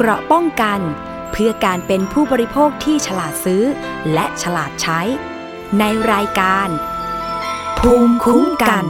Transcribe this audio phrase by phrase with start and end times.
[0.00, 0.80] เกราะป้องกัน
[1.32, 3.62] เพื่อการเป็นผู้บริโภคที่ฉลาดซื้อ
[4.12, 5.00] และฉลาดใช้
[5.78, 6.68] ในรายการ
[7.78, 8.84] ภูมิคุ้มกัน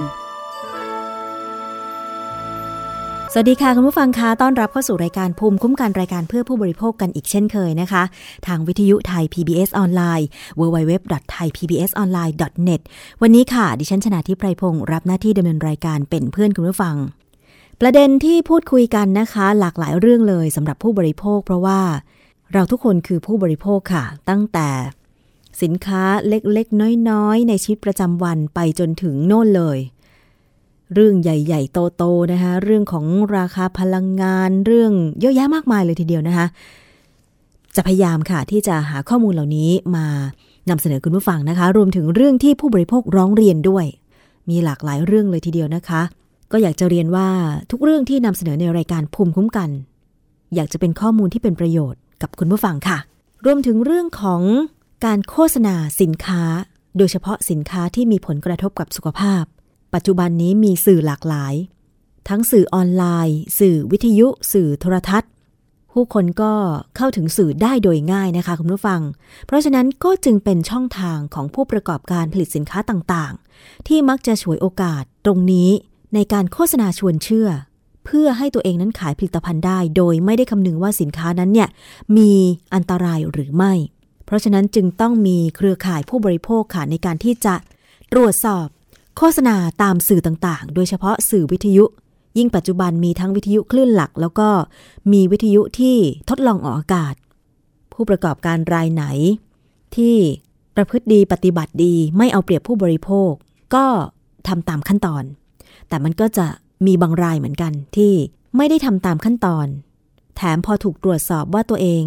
[3.33, 8.03] สวัสดีค่ะ คุณผู้ฟังคะต้อนรับเข้าสู่รายการภูมิคุ้มกันรายการเพื่อผู้บริโภคกันอีกเช่นเคยนะคะ
[8.47, 10.29] ทางวิทยุไทย PBS ออนไลน์
[10.61, 12.81] www.thaipbsonline.net
[13.23, 16.97] วันนี้ค่ะ ดิฉันชนะทิพไพรพงศ์รับหน้าที่ดำเนินรายการเป็นเพื่อนคุณผู้ฟัง
[17.83, 21.81] ประเด็นที่พูดคุยกันนะคะ หลากหลายเรื่องเลยสำหรับผู้บริโภค เพราะว่า
[22.53, 24.69] เราทุกคนคือผู้บริโภคค่ะ ตั้งแต่
[25.63, 29.79] สินค้าเล็กๆ น้อยๆ ในชีวิตประจำวันไปจนถึงโน่นเลย
[30.95, 36.47] เรื่องใหญ่ๆ โตๆนะคะ เรื่องของราคาพลังงานเรื่องเยอะแยะมากมายเลยทีเดียวนะคะ
[37.77, 40.07] จะพยายามค่ะที่จะหาข้อมูลเหล่านี้มา
[40.71, 43.85] นำเสนอคุณผู้ฟังนะคะ รวมถึงเรื่องที่ผู้บริโภคร้องเรียนด้วย
[44.51, 46.03] มีหลากหลายเรื่องเลยทีเดียวนะคะ
[46.53, 47.29] ก็อยากจะเรียนว่า
[47.71, 49.71] ทุกเรื่องที่นำเสนอในรายการภูมิคุ้มกัน
[50.55, 52.99] อยากจะเป็นข้อมูลที่เป็นประโยชน์กับคุณผู้ฟังค่ะ
[53.45, 54.43] รวมถึงเรื่องของ
[55.05, 56.43] การโฆษณาสินค้า
[56.97, 59.43] โดยเฉพาะสินค้าที่มีผลกระทบกับสุขภาพ
[59.95, 61.55] ปัจจุบันนี้มีสื่อหลากหลาย
[62.29, 65.31] ทั้งสื่อออนไลน์ สื่อวิทยุ สื่อโทรทัศน์
[65.93, 66.53] ผู้คนก็
[66.97, 69.01] เข้าถึงสื่อได้โดยง่ายนะคะคุณผู้ฟัง
[69.47, 75.71] เพราะฉะนั้นก็จึงเป็นช่องทางของผู้ประกอบการผลิตสินค้าต่างๆ ที่มักจะฉวยโอกาสตรงนี้
[76.15, 77.49] ในการโฆษณาชวนเชื่อ
[78.05, 81.69] เพื่อให้ตัวเองนั้นขายผลิตภัณฑ์ได้ โดยไม่ได้คำนึงว่าสินค้านั้นเนี่ย
[82.17, 82.33] มี
[82.75, 83.73] อันตรายหรือไม่
[84.25, 87.55] เพราะฉะนั้นจึงต้องมีเครือข่ายผู้บริโภคค่ะในการที่จะ
[88.13, 88.67] ตรวจสอบ
[89.17, 91.85] โฆษณาตามสื่อต่างๆ โดยเฉพาะสื่อวิทยุ
[92.39, 94.49] ยิ่งปัจจุบันมีทั้งวิทยุคลื่นหลัก แล้วก็
[95.13, 95.97] มีวิทยุที่
[96.29, 97.15] ทดลองออกอากาศ
[97.93, 99.05] ผู้ประกอบการรายไหน
[99.97, 100.17] ที่
[100.77, 103.31] ประพฤติดีปฏิบัติดีไม่เอาเปรียบผู้บริโภค
[103.75, 103.87] ก็
[104.49, 105.25] ทำตามขั้นตอน
[105.89, 106.47] แต่มันก็จะ
[106.87, 108.13] มีบางรายเหมือนกันที่
[108.57, 109.67] ไม่ได้ทำตามขั้นตอน
[110.37, 112.05] แถมพอถูกตรวจสอบว่าตัวเอง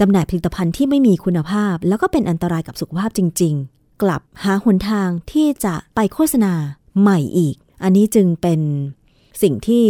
[0.00, 6.52] จำหน่ายผลิตภัณฑ์ที่ไม่มีคุณภาพ แล้วก็เป็นอันตรายกับสุขภาพจริง ๆ กลับหาหนทางที่จะไปโฆษณา
[7.00, 8.60] ใหม่อีก อันนี้จึงเป็น
[9.42, 9.86] สิ่งที่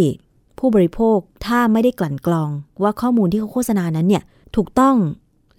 [0.58, 2.50] ผู้บริโภคถ้าไม่ได้กลั่นกรอง
[2.82, 4.22] ว่าข้อมูลที่เขาโฆษณานั้นเนี่ย
[4.56, 4.96] ถูกต้อง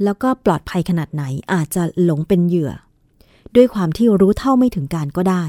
[0.04, 1.24] แล้วก็ปลอดภัยขนาดไหน
[1.54, 2.72] อาจจะหลงเป็นเหยื่อ
[3.56, 5.44] ด้วยความที่รู้เท่าไม่ถึงการก็ได้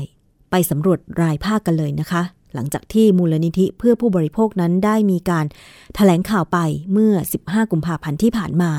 [0.50, 2.22] ไปสำรวจรายภาคกันเลยนะคะ
[2.54, 5.48] หลังจากที่มูลนิธิเพื่อผู้บริโภคนั้นได้มีการถ
[5.94, 6.58] แถลงข่าวไป
[6.92, 8.72] เมื่อ 15 กุมภาพันธ์ที่ผ่านมา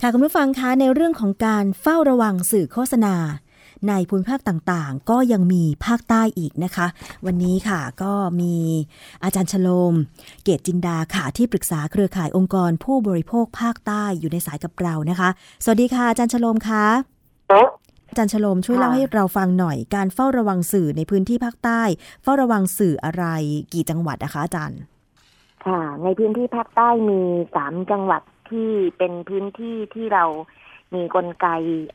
[0.00, 3.14] ค่ะคุณผู้ฟังคะในเรื่องของการเฝ้าระวังสื่อโฆษณา
[3.88, 6.86] ในภูมิภาคต่างๆ ก็ยังมีภาคใต้อีกนะคะ
[7.26, 8.54] วันนี้ค่ะก็มี
[9.24, 9.94] อาจารย์ชโลม
[10.44, 15.28] เกตจินดาค่ะที่ปรึกษาเครือข่ายองค์กรผู้บริโภคภาคใต้อยู่ในสายกับเรานะคะ
[15.64, 16.84] สวัสดีค่ะอาจารย์ชโลมคะ
[18.16, 21.82] จารย์ชโลมช่วยเล่าให้เราฟังหน่อย การเฝ้าระวังสื่อในพื้นที่ภาคใต้
[22.22, 23.24] เฝ้าระวังสื่ออะไร
[23.72, 24.80] กี่จังหวัดนะคะอาจารย์
[25.66, 27.20] ค่ะ ในพื้นที่ภาคใต้มี
[27.56, 30.24] สามจังหวัดที่เป็นพื้นที่ที่เรา
[30.94, 31.46] มีกลไก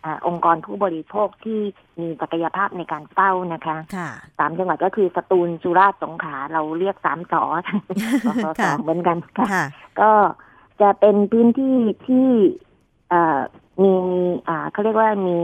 [0.04, 1.60] อาองค์กรผู้บริโภคที่
[2.00, 7.44] มีศักยภาพในการเฝ้านะคะค่ะสามจังหวัดก็คือสตูลสุราษฎร์สงขลาเราเรียกสามสอ
[8.26, 9.66] สสสค่ะเหมือนกันค่ะค่ะ
[10.02, 10.12] ก็
[10.82, 12.28] จะเป็นพื้นที่ที่
[13.10, 13.40] เอ่อ
[13.84, 13.94] มี
[14.48, 15.38] อ่าเขาเรียกว่ามี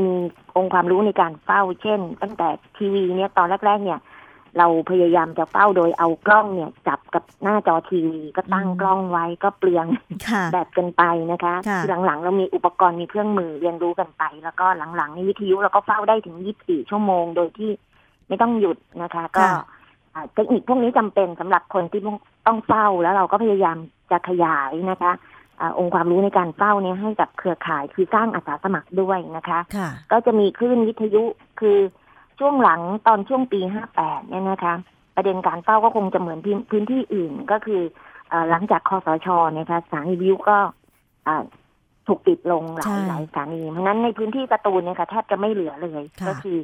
[0.00, 0.08] มี
[0.56, 4.00] องค์ความรู้ในการเฝ้า เช่น ตั้งแต่ทีวีเนี่ยตอนแรก ๆ เนี่ย
[4.58, 9.86] เราพยายามจะเฝ้าโดยเอากล้องเนี่ย จับกับหน้าจอทีวี ก็ตั้งอืมกล้องไว้ก็เปลือง
[10.28, 14.66] ค่ะแบบเกินไปนะคะค่ะทีหลังๆเรามีอุปกรณ์มีเครื่องมือเรียนรู้กันไป แล้วก็
[14.96, 17.70] หลังๆในวิทยุเราก็เฝ้าได้ถึง 24 ชั่วโมงโดยที่
[18.28, 19.52] ไม่ต้องหยุดนะคะ ก็ค่ะ
[20.14, 22.00] อ่าเทคนิคพวกนี้จำเป็นสำหรับคนที่
[22.46, 23.76] ต้องเฝ้าแล้วเราก็พยายาม
[24.10, 25.12] จะขยายนะคะ
[25.60, 31.24] อาองค์ความรู้ในการเฝ้าเนี่ยให้กับเครือข่ายคือสร้างอาสาสมัครด้วยนะคะค่ะก็จะมีคลื่นวิทยุ
[31.60, 31.78] คือ
[32.38, 33.60] ช่วงหลังตอนช่วงปี
[33.96, 34.74] 58เนี่ยนะคะ
[35.16, 37.82] ประเด็นการเฝ้าก็คงจะเหมือนพื้นพื้นที่อื่นก็คือ
[38.28, 40.58] เออหลังจากคอสชนะคะสถานีวิทยุก็
[41.28, 41.44] อ่า
[42.06, 46.58] ถูกปิดลงหลาใช่ยหลายสถานีเพราะฉะนั้นในพื้นที่สตูลเนี่ยค่ะแทบจะไม่เหลือเลยค่ะก็คือ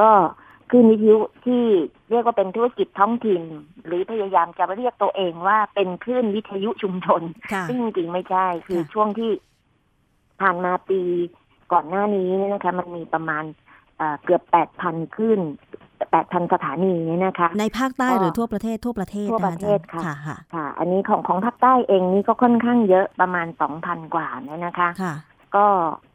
[0.00, 0.08] ก็
[0.70, 1.62] คลื่นวิทยุที่
[2.10, 3.42] เรียกว่าเป็นธุรกิจท้องถิ่น
[3.86, 9.30] หรือพยายามจะเรียกตัวเองว่าเป็นคลื่นวิทยุชุมชนค่ะซึ่งจริงๆไม่ใช่ คือค่ะช่วงที่
[10.40, 11.00] ผ่านมาปี
[11.72, 13.44] ก่อนหน้านี้เนี่ยนะคะ มันมีประมาณ
[13.96, 15.38] เอ่อเกือบแปดพันขึ้น
[16.10, 25.14] แปดพันสถานีเนี่ยนะคะ ในภาคใต้ก็หรือทั่วประเทศทั่วประเทศทั่วนประเทศอาจารย์ค่ะค่ะ ค่ะ อันนี้ของของภาคใต้เองนี่ก็ค่อนข้างเยอะประมาณสองพันกว่าเนี่ยนะคะค่ะ
[25.56, 25.66] ก็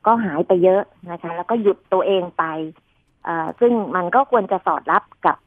[0.06, 0.82] ก็หายไปเยอะ
[1.12, 2.93] นะคะ แล้วก็หยุดตัวเองไปเอ่อ
[3.60, 5.38] ซึ่งมันก็ควรจะสอดรับกับ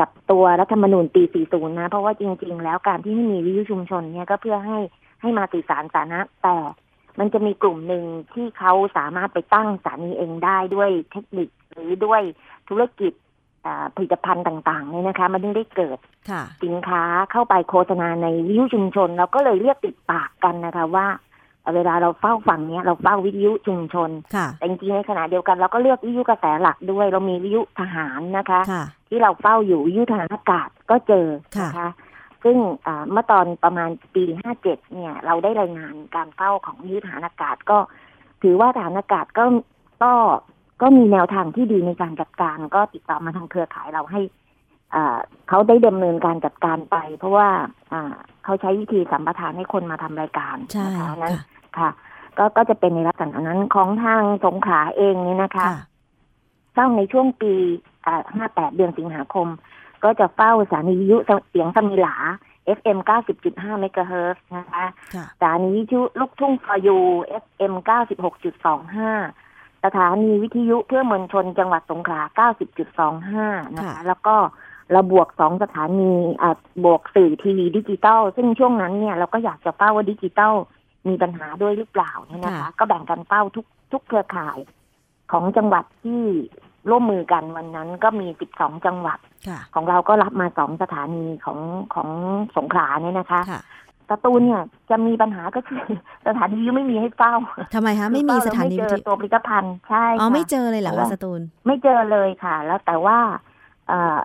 [0.00, 4.78] กับตัวรัฐธรรมนูญปี 40 นะ เพราะว่าจริง ๆ แล้วการที่ไม่มีวิทยุชุมชนเนี่ยก็เพื่อให้
[5.20, 6.56] ให้มาสื่อสารสาธารณะแต่
[7.18, 8.04] มันจะมีกลุ่มหนึ่ง
[8.34, 12.20] ที่เขาสามารถไปตั้งสถานีเองได้ด้วยเทคนิคหรือด้วย
[12.68, 13.12] ธุรกิจ
[13.94, 15.98] ผลิตภัณฑ์ต่างๆเนี่ยนะคะ มันไม่ได้เกิด
[16.30, 17.02] ค่ะสินค้า
[17.32, 21.06] เข้าไปโฆษณาในวิทยุชุมชน เราก็เลยเรียกติดปากกันนะคะว่า
[21.74, 31.26] เวลาเราเฝ้าฝั่งเนี้ยเราเฝ้าวิทยุชุมชนค่ะแต่จริงๆในขณะเดียวกันเราก็เลือกวิทยุกระแสหลักด้วย เรามีวิทยุทหารนะคะค่ะที่เราเฝ้าอยู่วิทยุทหารอากาศก็เจอ
[31.56, 31.90] ค่ะนะคะ
[32.44, 32.56] ซึ่ง
[32.86, 34.24] อ่าเมื่อตอนประมาณปี
[34.58, 37.78] 57 เนี่ย เราได้รายงานการเฝ้าของวิทยุทหารอากาศก็
[38.42, 39.44] ถือว่าทหารอากาศก็
[40.02, 40.12] ก็
[40.82, 44.20] ก็มีแนวทางที่ดีในการจัดการก็ติดต่อมาทางเครือข่ายเราให้
[44.94, 45.18] อ่า
[45.48, 47.48] เขาได้ดำเนินการจัดการไป เพราะว่า
[47.92, 48.14] อ่า
[48.44, 51.44] เขาใช้วิธีสัมปทานให้คนมาทำรายการใช่นะคะนั้นค่ะ
[51.78, 51.90] ค่ะ
[52.38, 55.78] ก็ก็จะเป็นในลักษณะนั้นของทางสงขลาเองเนี่ยนะคะค่ะ
[56.74, 57.52] เฝ้าในช่วงปี
[58.06, 59.48] อ่า58เดือนสิงหาคม
[60.04, 61.16] ก็จะเฝ้าสถานีวิทยุ
[61.50, 62.16] เสียงสมิหลา
[62.78, 62.98] FM
[63.38, 66.98] 90.5 เมกะเฮิรตซ์นะคะค่ะสถานีวิทยุลูกทุ่ง For You
[67.44, 67.72] FM
[68.58, 72.48] 96.25 สถานีวิทยุเพื่อมวลชนจังหวัดสงขลา
[72.98, 74.36] 90.25 นะคะค่ะแล้วก็
[74.92, 80.54] เราบวกสองสถานีอ่าบวกสื่อทีวีดิจิตอลซึ่งช่วงนั้นเนี่ยเราก็อยากจะเฝ้าว่าดิจิตอล
[81.08, 84.58] มีปัญหาด้วยหรือเปล่าเนี่ยนะคะค่ะก็แบ่งกันเฝ้าทุกทุกเครือข่าย
[85.32, 86.22] ของจังหวัดที่
[86.90, 88.26] ร่วมมือกันวันนั้นก็มี
[88.56, 91.58] 12 จังหวัดค่ะของเราก็รับมาสองสถานีของ
[91.94, 92.08] ของ
[92.56, 93.62] สงขลาเนี่ยนะคะค่ะ
[94.10, 95.82] สตูลเนี่ยจะมีปัญหาก็คือ
[96.26, 97.34] สถานีวิทยุไม่มีให้เฝ้า
[97.74, 103.18] ทำไมคะไม่มีสถานีเฝ้วิแล้วทไม่เจยุอตัวผลิตภัณฑ์ใช่อ๋อค่ะไม่เจอเลยเหรอเพคะราะว่าสตูลไม่เจอเลยค่ะ แล้วแต่ว่า
[103.88, 104.18] เอ่อ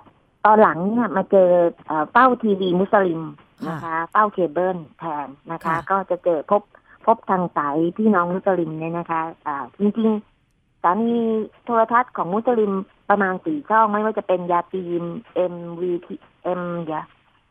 [0.45, 1.50] ตอนหลังเนี่ยมาเจอ
[1.88, 3.21] เอ่อเป้าทีวีมุสลิม
[3.69, 6.62] นะคะเป้าเคเบิลแทนนะคะค่ะก็จะเจอพบ
[7.06, 11.19] พบทางสายพี่น้องมุสลิมเนี่ยนะคะอ่าจริงๆสถานี
[11.63, 12.71] โทรทัศน์ของมุสลิม
[13.09, 15.03] ประมาณสี่ช่องไม่ว่าจะเป็นยาตีม
[15.36, 17.03] เอ็มวีทีเอ็มเดีย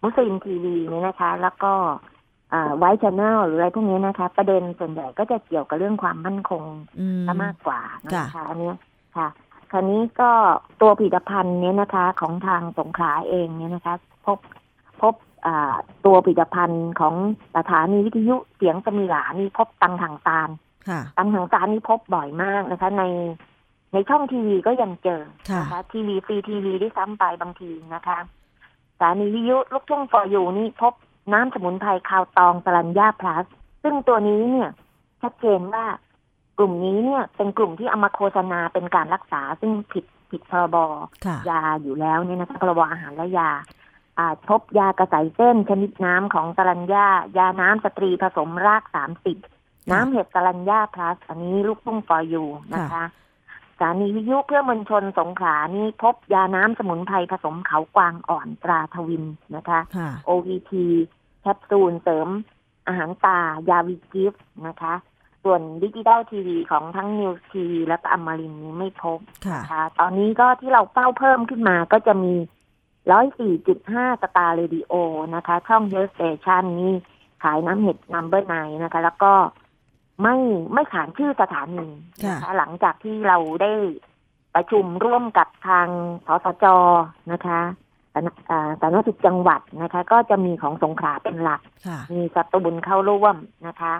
[0.02, 1.72] มุสลิมทีวีเนี่ยนะคะ แล้วก็
[2.78, 6.64] ไวท์ชแนลหรืออะไรพวกนี้นะคะ ประเด็นส่วนใหญ่ก็จะเกี่ยวกับเรื่องความมั่นคง
[7.00, 8.76] อืมซะมากกว่านะค่ะคะอันเนี้ย
[9.16, 9.28] ค่ะ
[9.72, 10.30] คราวนี้ก็
[10.80, 13.94] ตัวผลิตภัณฑ์เนี้ยนะคะ ของทางสงขลาเองเนี่ยนะคะ
[14.26, 14.38] พบ
[15.02, 15.14] พบ
[15.46, 15.74] อ่า
[16.04, 17.14] ตัวผลิตภัณฑ์ของ
[17.56, 20.48] สถานีวิทยุเสียงสมิหลานี่พบตังถังตาล
[20.88, 23.04] ค่ะตังถังตาลนี่พบบ่อยมากนะคะ ใน
[23.92, 28.18] ในช่องทีวีก็ยังเจอค่ะนะคะทีวีฟรีทีวีด้วยซ้ำไปบางทีนะคะ
[28.94, 30.94] สถานีวิทยุลูกทุ่งฟอร์ยูนี่พบ
[31.32, 33.44] น้ำสมุนไพรคาวตองสลัญญาพลัส
[33.82, 34.70] ซึ่งตัวนี้เนี่ย
[35.22, 35.84] ชัดเจนว่า
[36.58, 40.76] กลุ่มนี้เนี่ยเป็นกลุ่มที่เอามาโฆษณาเป็นการรักษาซึ่งผิดผิดพรบ
[41.26, 43.50] ค่ะยาอยู่แล้วเนี่ยนะคะพรบอาหารและยา
[44.18, 47.06] อาจพบยากระใสเส้นชนิดน้ำของสลัญญา
[47.38, 49.36] ยาน้ำสตรีผสมรากสามสิบ
[49.92, 52.44] น้ำเห็ดสลัญญาพลัสอันนี้ลูกทุ่งฟอร์ยู
[52.74, 53.04] นะคะ
[53.80, 59.24] สถานีวิทยุเพื่อมวลชนสงขลานี่พบยาน้ำสมุนไพรผสมเขากวางอ่อนตราทวิน
[59.56, 60.72] นะคะค่ะ OVT
[61.40, 62.28] แคปซูลเสริม
[62.86, 63.38] อาหารตา
[63.70, 64.94] ยาวีกิฟต์นะคะ
[65.44, 72.34] ส่วนดิจิตอลทีวีของทั้งนิวทีวีและอมรินทร์นี้ไม่พบค่ะนะคะตอนนี้ก็ที่เราเฝ้าเพิ่มขึ้นมาก็จะมี
[73.12, 74.92] ร้อยสี่จุดห้า Star Radio
[75.34, 76.94] นะคะ ช่อง Your Station นี่
[77.42, 79.32] ขายน้ำเห็ด Number Nine นะคะ แล้วก็
[80.22, 80.36] ไม่
[80.72, 81.88] ไม่ขานชื่อสถานี
[82.26, 83.72] นะคะหลังจากที่เราได้
[84.54, 85.88] ประชุมร่วมกับทาง
[86.26, 86.64] สสจ
[87.32, 87.60] นะคะ
[88.12, 93.36] สาธารณอ่าสาธารณสุขจังหวัดนะคะ ก็จะมีของสงขลาเป็นหลักค่ะมีสตูลเข้าร่วม
[93.66, 93.94] นะคะ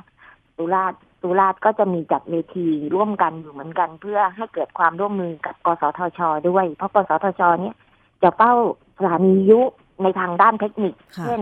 [0.56, 7.75] สุราษฎร์ สุราษฎร์ก็จะมีจัดเวทีร่วมกันอยู่เหมือนกัน เพื่อให้เกิดความร่วมมือกับกสทช ด้วย เพราะกสทช เนี่ย
[8.23, 8.55] จะเป้า
[8.99, 9.61] สถานียุ
[10.03, 11.41] ในทางด้านเทคนิคค่ะเช่น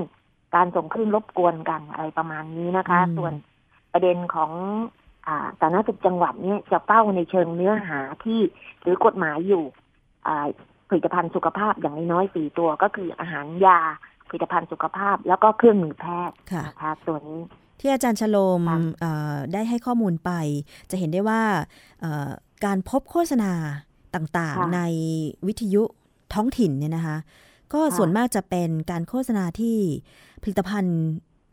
[0.55, 3.33] การส่งคลื่นรบกวนกันอะไรประมาณนี้นะคะอืมส่วน
[3.93, 4.53] ประเด็นของ
[5.27, 8.41] อ่าสาธารณสุขจังหวัดเนี่ยจะเป้าในเชิงเนื้อหาที่
[8.83, 9.63] ถือกฎหมายอยู่
[10.27, 10.47] อ่า
[10.89, 13.79] ผลิตภัณฑ์สุขภาพอย่างน้อยๆสี่ตัวก็คืออาหารยา
[14.29, 17.41] ผลิตภัณฑ์สุขภาพแล้วก็เครื่องมือแพทย์ค่ะนะคะตัวนี้
[17.81, 20.31] ที่อาจารย์ชโลมค่ะเอ่อได้ให้ข้อมูลไป
[20.91, 21.43] จะเห็นได้ว่า
[22.01, 22.29] เอ่อ
[22.65, 23.53] การพบโฆษณา
[24.15, 24.81] ต่างค่ะๆใน
[25.47, 25.83] วิทยุ
[26.35, 27.17] ท้องถิ่นเนี่ยนะคะ
[27.73, 29.77] ก็ค่ะส่วนมากจะเป็นการโฆษณาที่
[30.43, 31.01] ผลิตภัณฑ์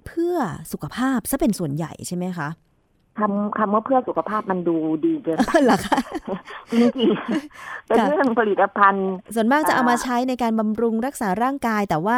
[0.06, 0.36] เพื่อ
[0.72, 2.48] สุขภาพซะเป็นส่วนใหญ่ใช่ไหมคะ
[3.20, 6.00] คำคำว่าเพื่อสุขภาพมันดูดีเกินไปเหรอคะ
[6.72, 12.18] จริงๆเป็นค่ะเรื่องผลิตภัณฑ์ ส่วนมากจะอ่าเอามาใช้ในการบำรุงรักษาร่างกาย แต่ว่า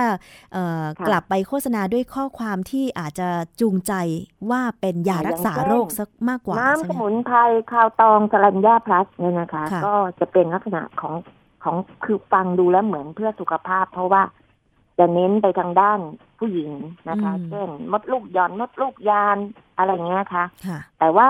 [0.53, 3.27] เอ่อค่ะกลับไปโฆษณาด้วยข้อความที่อาจจะ
[3.61, 3.93] จูงใจ
[4.51, 7.37] ว่าเป็นยารักษาโรคสักมากกว่าน้ำใช่สไหมมุนไพร
[7.71, 11.13] คาวตองสลัญญาพลัสเนี่ยนะคะค่ะก็จะเป็นลักษณะของ
[11.63, 14.21] ของคือฟังดูแล้วเหมือนเพื่อสุขภาพ เพราะว่า
[14.99, 15.99] จะเน้นไปทางด้าน
[16.39, 16.71] ผู้หญิง
[17.09, 19.37] นะคะ เช่น มดลูกหย่อนมดลูกยาน
[19.77, 21.29] อะไรเงี้ยค่ะค่ะแต่ว่า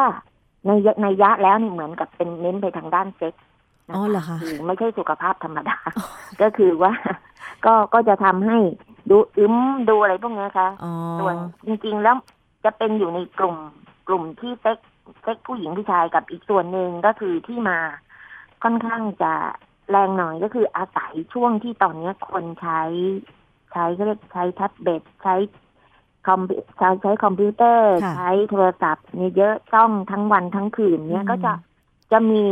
[0.66, 3.44] ในยในยะแล้วนี่เหมือนกับเป็นเน้นไปทางด้านเซ็กส์
[3.90, 5.78] นอ๋อเหรอคะคือไม่ใช่สุขภาพธรรมดา
[6.42, 6.94] ก็คือว่า
[7.66, 8.58] ก็ก็จะทำให้
[9.10, 9.56] ดูอึม
[9.90, 12.16] ดูอะไรพวกเนี้ยค่ะอ๋อส่วนจริง ๆ แล้ว
[12.66, 13.58] จะเป็นอยู่ในกลุ่ม
[14.08, 14.78] กลุ่มที่เซ็กซ์
[15.24, 17.80] เซ็กซ์ผู้หญิงผู้ชายกับอีกส่วนหนึ่งก็คือที่มา
[18.64, 19.34] ค่อนข้างจะ
[19.90, 22.82] แรงหน่อยก็คืออาศัยช่วงที่ตอนนี้คนใช้
[23.76, 25.36] ใช้ก็เรียกใช้แท็บเล็ตใช้
[26.26, 26.42] คอม
[26.78, 31.54] ใช้ใช้คอมพิวเตอร์ค่ะใช้โทรศัพท์เนี่ยเยอะจ้องทั้งวันทั้งคืนเนี่ยอืมก็จะ
[32.12, 32.44] จะมี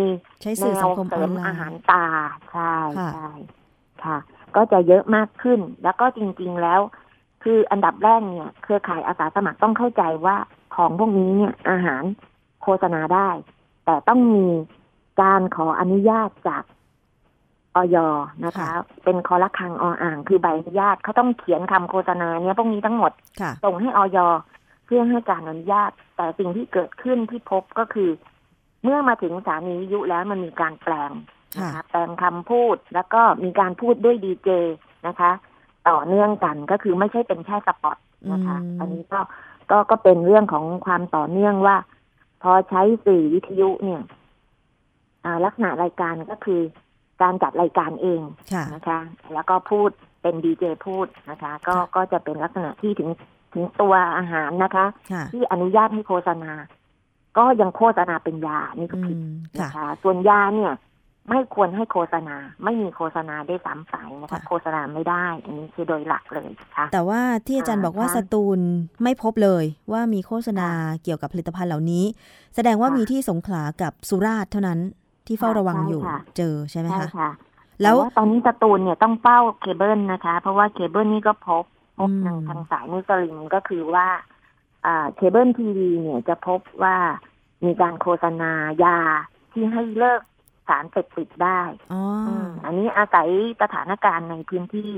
[0.41, 2.05] ใช้แนสื่อสัวงคมเสอริอนมไลอาหารน์ตา
[2.51, 3.29] ใช่ค่ะใช่
[4.03, 4.17] ค่ะ
[4.55, 6.81] ก็จะเยอะมากขึ้น แล้วก็จริง ๆแล้ว
[7.43, 10.37] คืออันดับแรกเนี่ย เครือข่ายอาสาสมัครต้องเข้าใจว่า
[10.75, 12.03] ของพวกนี้เนี่ยอาหาร
[12.63, 13.29] โฆษณาได้
[13.85, 14.45] แต่ต้องมี
[15.21, 16.63] การขออนุญาตจาก
[17.75, 17.97] ออย
[18.45, 18.69] นะคะค่ะ
[19.03, 23.11] เป็นคอละคังออ่าง คือใบอนุญาตเขาต้องเขียนคำโฆษณาเนี่ยพวกนี้ทั้งหมด
[23.41, 24.19] ค่ะส่งให้ออย
[24.85, 28.09] เพื่อให้การอนุญาต แต่สิ่งที่เกิดขึ้นที่พบก็คือ
[28.83, 31.11] เมื่อมาถึงสถานีวิทยุแล้วมันมีการแปลง
[31.57, 34.49] นะค่ะคะแปลงคำพูดแล้วก็มีการพูดด้วยดีเจ
[35.07, 35.31] นะคะ
[35.89, 37.97] ต่อเนื่องกันก็คือไม่ใช่เป็นแค่สปอต
[38.31, 39.19] นะคะอืมอันนี้ก็
[39.71, 41.77] ก็ก็เป็นเรื่องของความต่อเนื่องว่า
[42.43, 44.01] พอใช้สื่อวิทยุเนี่ย
[45.25, 46.61] อ่าลักษณะรายการก็คือ
[47.21, 48.21] การจัดรายการเอง
[48.53, 48.99] ค่ะนะคะ
[49.33, 49.89] แล้วก็พูด
[50.21, 53.09] เป็นดีเจพูดนะคะ ก็ค่ะก็จะเป็นลักษณะที่ถึง
[53.53, 56.51] ถึงตัวอาหารนะคะค่ะที่อนุญาตให้โฆษณา
[57.37, 60.73] ก็ยังโฆษณาเป็นยานี่ก็อืผิดมนะค่ะคะส่วนยาเนี่ย
[61.29, 68.59] ไม่ควรให้โฆษณา ไม่มีโฆษณาได้ซ้ำไปนะคะค่ะโฆษณาไม่ได้ อันนี้คือโดยหลักเลยค่ะ แต่ว่าที่อาจารย์บอกว่าค่ะสตูล
[69.03, 70.69] ไม่พบเลยว่ามีโฆษณา
[71.03, 72.05] เกี่ยวกับผลิตภัณฑ์เหล่านี้
[72.55, 74.79] แสดงว่าค่ะมีที่สงขลากับสุราษฎร์เท่านั้น
[75.27, 77.29] ที่เฝ้าค่ะระวังอยู่ใช่ค่ะเจอใช่ไหมใช่คะค่ะ
[77.81, 81.65] แล้วต่าตอนนี้สตูลเนี่ยต้องเฝ้าเคเบิลนะคะ เพราะว่าเคเบิลนี่ก็พบ
[81.99, 84.07] พบอืมทางทางสายมุสลิมก็คือว่า
[84.85, 86.95] อ่าเคเบิลทีวีเนี่ยจะพบว่า
[87.65, 88.51] มีการโฆษณา
[88.83, 88.97] ยา
[89.51, 90.21] ที่ให้เลิก
[90.67, 91.61] สารเสพติดได้
[91.93, 93.27] อ๋ออมอันนี้อาศัย
[93.61, 94.91] สถานการณ์ในพื้นที่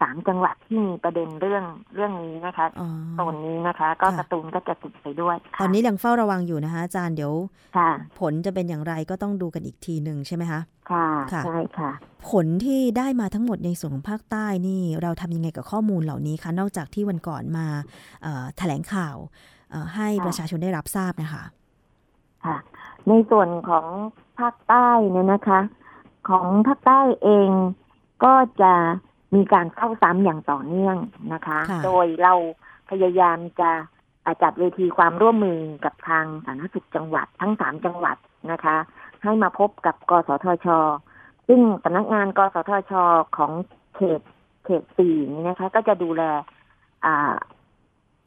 [0.00, 1.64] สามจังหวัดที่มีประเด็นเรื่อง
[1.94, 7.32] เรื่องนี้นะคะอ๋อโซนนี้นะคะ ก็ค่ะสตูลก็จะติดไปด้วยค่ะตอนนี้ยังเฝ้าระวังอยู่นะคะอาจารย์เดี๋ยว
[7.76, 7.90] ค่ะ
[8.20, 11.90] ผลจะเป็นอย่างไรก็ต้องดูกันอีกทีหนึ่งใช่ไหมคะค่ะค่ะใช่ค่ะ
[12.30, 17.66] ผลที่ได้มาทั้งหมดในส่วนของภาคใต้นี่เราทำยังไงกับข้อมูลเหล่านี้คะนอกจากที่วันก่อนมา
[18.22, 19.16] เอ่อแถลงข่าว
[19.70, 21.44] เอ่อให้ค่ะประชาชนได้รับทราบนะคะ
[22.44, 22.56] ค่ะ
[23.08, 23.86] ในส่วนของ
[24.38, 25.60] ภาคใต้เนี่ยนะคะ
[26.28, 27.50] ของภาคใต้เอง
[28.24, 28.74] ก็จะ
[29.34, 30.96] มีการเข้าซ้ำอย่างต่อเนื่อง
[31.32, 32.34] นะคะค่ะโดยเรา
[32.90, 33.70] พยายามจะ
[34.24, 38.16] อ่าจัดเวทีความร่วมมือกับทางสาธารณสุขจังหวัดทั้งสามจังหวัด
[38.52, 38.76] นะคะ
[39.22, 40.66] ให้มาพบกับกสทช
[41.48, 42.92] ซึ่งสำนักงานกสทช
[43.36, 43.52] ของ
[43.96, 44.20] เขต
[44.64, 46.22] เขตสี่นี้นะคะ ก็จะดูแล
[47.04, 47.34] อ่า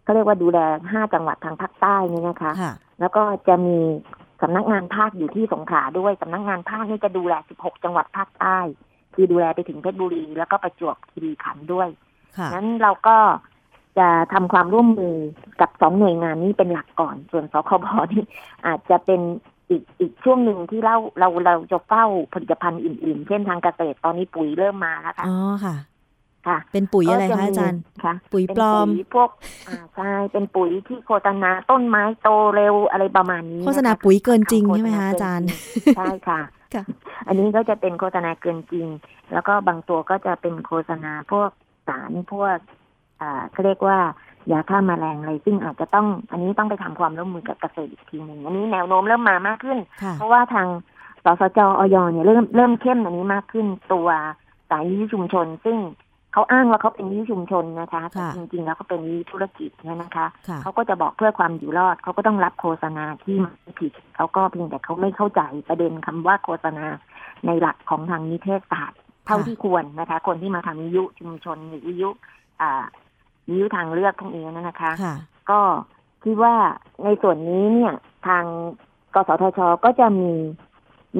[0.04, 0.60] เขาเรียกว่าดูแล
[0.92, 3.78] ห้าจังหวัดทางภาคใต้นี่นะคะค่ะแล้วก็จะมี
[4.42, 8.60] สำนักงานภาคอยู่ที่สงขลาด้วยสำนักงานภาคนี่จะดูแล 16 จังหวัดภาคใต้
[9.14, 11.88] คือดูแลไปถึงเพชรบุรี แล้วก็ประจวบคีรีขันธ์ด้วย
[12.38, 13.18] ค่ะนั้นเราก็
[13.98, 15.16] จะทำความร่วมมือ
[15.62, 18.24] กับสองหน่วยงานนี้เป็นหลักก่อน ส่วนสคบนี่
[18.66, 19.22] อาจจะเป็น
[19.70, 25.76] อีกอีกช่วงหนึ่งที่เราเราเราจะเฝ้าผลิตภัณฑ์อื่น ๆ เช่นทางเกษตรตอนนี้ปุ๋ยเริ่มมาแล้วค่ะอ๋อค่ะ
[26.48, 29.30] ค่ะ เป็นปุ๋ยอะไรก็คะอาจารย์ค่ะ ปุ๋ยเป็นปลอมปุ๋ยพวก
[29.68, 35.48] อ่าใช่เป็นปุ๋ยที่โฆษณาต้นไม้โตเร็วอะไรประมาณนี้ โฆษณานะคะปุ๋ยเกินจริงโฆษณใช่ไหมคะอาจารย์
[35.98, 36.40] ใช่ค่ะ
[36.74, 36.84] ค่ะ
[37.28, 38.88] อันนี้ก็จะเป็นโฆษณาเกินจริง
[39.32, 41.50] แล้วก็บางตัวก็จะเป็นโฆษณาพวก
[41.88, 42.58] สารพวก
[43.22, 44.00] อ่าเขาเรียกว่า
[44.52, 50.68] ยาฆ่าแมลงอะไรซึ่งอาจจะต้อง อันนี้ต้องไปทำความร่วมมือกับเกษตรอีกทีหนึ่งอันนี้แนวโน้มเริ่มมามากขึ้นค่ะเพราะว่าทาง
[51.24, 54.08] สสจออยเนี่ยเริ่มเริ่มเข้มอันนี้มากขึ้นตัว
[54.70, 55.78] สายวิทยุชุมชน ซึ่ง
[56.34, 66.86] เขาอ้างว่าเขาเป็นวิทยุชุมชนนะคะแต่ค่ะจริงๆแล้วเขาเป็นวิทยุธุรกิจเนี่ยนะคะค่ะเขาก็จะบอกเพื่อความอยู่รอด เขาก็ต้องรับโฆษณาที่มันไม่ผิดเขาก็เพียงแต่เขาไม่เข้าใจประเด็นคำว่าโฆษณา
[67.46, 72.10] ในหลักของทางนิเทศศาสตร์เท่าค่ะที่ควรนะคะ คนที่มาทำวิทยุชุมชนหรือวิทยุ
[72.62, 72.84] อ่า
[73.48, 75.16] วิทยุทางเลือกพวกนี้นะคะค่ะ
[75.52, 75.60] ก็
[76.24, 76.56] คิดว่า
[77.04, 77.94] ในส่วนนี้เนี่ย
[78.28, 78.44] ทาง
[79.14, 80.32] กสทชก็จะมี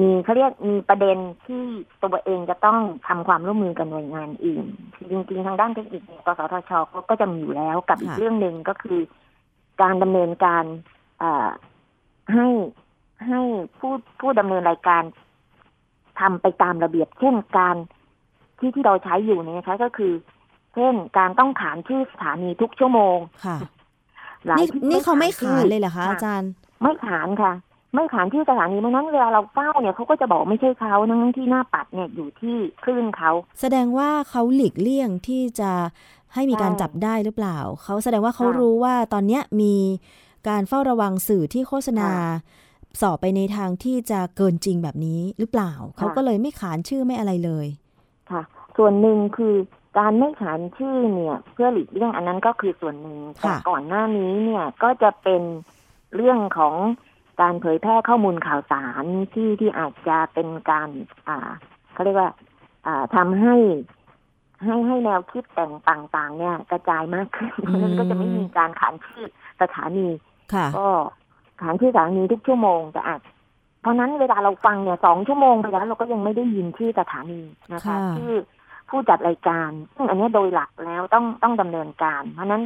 [0.06, 1.62] ีเขาเรียกมีประเด็นที่
[2.02, 4.64] ตัวเองจะต้องทำความร่วมมือกับหน่วยงานอื่น
[5.10, 9.00] จริงๆทางด้านเทคนิคเนี่ยกสทชก็ก็จะมีอยู่แล้วกับอีกค่ะเรื่องหนึ่งก็คือ
[9.82, 10.64] การดำเนินการ
[11.22, 11.48] อ่า
[12.32, 12.48] ให้
[13.26, 13.40] ให้
[13.78, 15.02] ผู้ผู้ดำเนินรายการ
[16.20, 17.76] ทำไปตามระเบียบ เช่นการ
[18.58, 20.12] ที่ที่เราใช้อยู่เนี่ยนะคะก็คือ
[20.74, 23.58] เช่นการต้องขานชื่อสถานีทุกชั่วโมงค่ะ
[24.46, 26.50] หลายนี่ที่นี่เขาไม่ขานชื่อเลยเหรอคะอาจารย์
[26.82, 27.52] ไม่ขานค่ะ
[27.94, 33.30] ไม่ขานที่สถานีเพราะฉะนั้นเวลาเราเฝ้าเนี่ยเขาก็จะบอกไม่ใช่เขาทั้งที่หน้าปัดเนี่ยอยู่ที่คลื่นเขา
[33.60, 35.70] แสดงว่าเขาหลีกเลี่ยงที่จะ
[36.34, 39.74] ให้มีการใช่จับได้หรือเปล่า เขาแสดงว่าเขาค่ะรู้ว่าตอนเนี้ยมี
[40.48, 42.60] การเฝ้าระวังสื่อที่โฆษณาค่ะ
[43.00, 47.66] สอบไปในทางที่จะเกินจริงแบบนี้หรือเปล่า เขาก็เลยไม่ขานชื่อไม่อะไรเลย
[48.30, 48.42] ค่ะ
[48.76, 49.54] ส่วนหนึ่งคือ
[49.98, 55.42] การไม่ขานชื่อเนี่ย เพื่อหลีกเลี่ยงอันนั้นก็คือส่วนหนึ่งแต่ค่ะก่อนหน้านี้เนี่ยก็จะเป็น
[56.14, 56.74] เรื่องของ
[57.40, 60.88] การเผยแพร่ข้อมูลข่าวสารที่ที่อาจจะเป็นการ
[61.28, 61.48] อ่า
[61.92, 62.30] เขาเขาเรียกว่า
[62.86, 63.56] อ่าทำให้
[64.64, 65.72] ให้ให้แนวคิดแต่ง
[66.16, 69.24] ต่าง ๆ เนี่ย กระจายมากขึ้นเพราะฉะนั้นก็จะไม่มีการขานชื่อ
[69.62, 70.08] สถานี
[70.54, 70.86] ค่ะก็
[71.60, 73.20] ขานชื่อสถานีทุกชั่วโมงจะอาจ
[73.80, 77.40] เพราะนั้นเวลาเราฟังเนี่ยสองชั่วโมงไปแล้วเราก็ยังไม่ได้ยินชื่อสถานี
[77.72, 78.34] นะคะค่ะชื่อ
[78.88, 82.62] ผู้จัดรายการซึ่งอันเนี้ยโดยหลักแล้วต้องต้องดำเนินการ เพราะฉะนั้น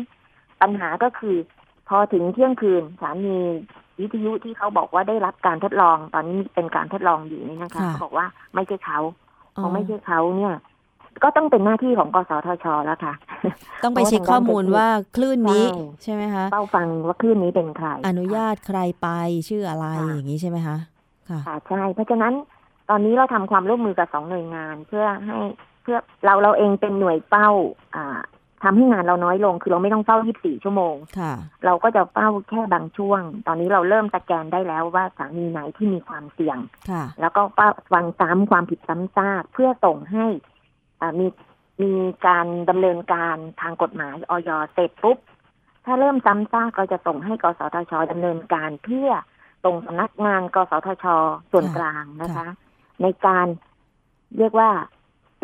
[0.61, 1.37] ปัญหาก็คือ
[1.88, 3.38] พอถึงเที่ยงคืนสถานี
[4.00, 8.99] วิทยุที่เขาบอกว่าได้รับการทดลอง ตอนนี้เป็นการทดลองอยู่นี่นะคะค่ะเขาบอกว่าไม่ใช่เขา
[9.57, 10.55] อ๋พออไม่ใช่เขาเนี่ย
[11.23, 13.15] ก็ต้องเป็นหน้าที่ของกสทชแล้วค่ะ
[13.83, 14.87] ต้องไปเช็คข้อมูลว่า
[15.17, 19.09] คลื่นนี้ใช่ใช่ไหมคะเฝ้าฟังว่าคลื่นนี้เป็นใคร อนุญาตใครไป
[19.49, 20.76] ชื่ออะไรค่ะอย่างนี้ใช่ไหมคะ
[21.29, 22.35] ค่ะค่ะใช่เพราะฉะนั้น
[22.91, 25.38] ตอนนี้เราทำความร่วมมือกับสองหน่วยงาน เพื่อให้
[25.83, 27.49] เพื่อเราเราเองเป็นหน่วยเฝ้า
[28.63, 31.33] อ่าทำให้งานเราน้อยลง คือเราไม่ต้องเฝ้า 24 ชั่วโมงค่ะ
[31.65, 36.59] เราก็จะเฝ้าแค่บางช่วง ตอนนี้เราเริ่มสแกนได้แล้วว่าสถานีไหนที่มีความเสี่ยง
[36.91, 40.27] ค่ะแล้วก็เฝ้าฟังซ้ำความผิดซ้ำซากเพื่อส่งให้
[41.01, 41.27] อ่ามี
[41.83, 41.93] มี
[42.27, 45.19] การดำเนินการทางกฎหมายออยเสร็จปุ๊บ
[45.85, 49.11] ถ้าเริ่มซ้ำซากเราจะส่งให้กสทชดำเนินการเพื่อ
[49.65, 51.07] ส่งสำนักงานกสทช
[51.53, 52.49] ส่วนค่ะกลางนะคะค่ะ
[53.03, 53.47] ในการ
[54.39, 54.71] เรียกว่า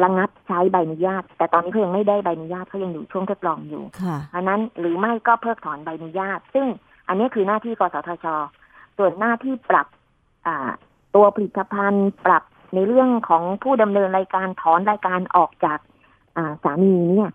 [0.03, 6.67] ระงับใช้ใบอนุญาต แต่ตอนนี้เขายังไม่ได้ใบอนุญาตเขายังอยู่ช่วงทดลองอยู่ค่ะเพราะนั้นหรือไม่ก็เพิกถอนใบอนุญาต ซึ่ง
[7.09, 8.27] อันนี้คือหน้าที่กสทช
[8.99, 9.87] ส่วนหน้าที่ปรับ
[10.47, 10.71] อ่า
[11.15, 12.43] ตัวผลิตภัณฑ์ปรับ
[12.75, 15.79] ในเรื่องของผู้ดำเนินรายการถอนรายการออกจาก
[16.37, 17.33] อ่าสามีเนี่ย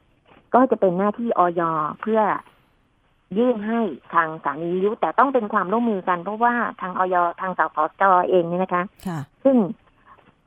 [0.54, 1.62] ก็จะเป็นหน้าที่ออย
[2.02, 2.22] เพื่อ
[3.38, 3.80] ยื่นให้
[4.14, 9.56] ทางสามีวิทยุแต่ต้องเป็นความร่วมมือกันเพราะว่าทางออยทางสพจเองเนี่ยนะคะค่ะซึ่ง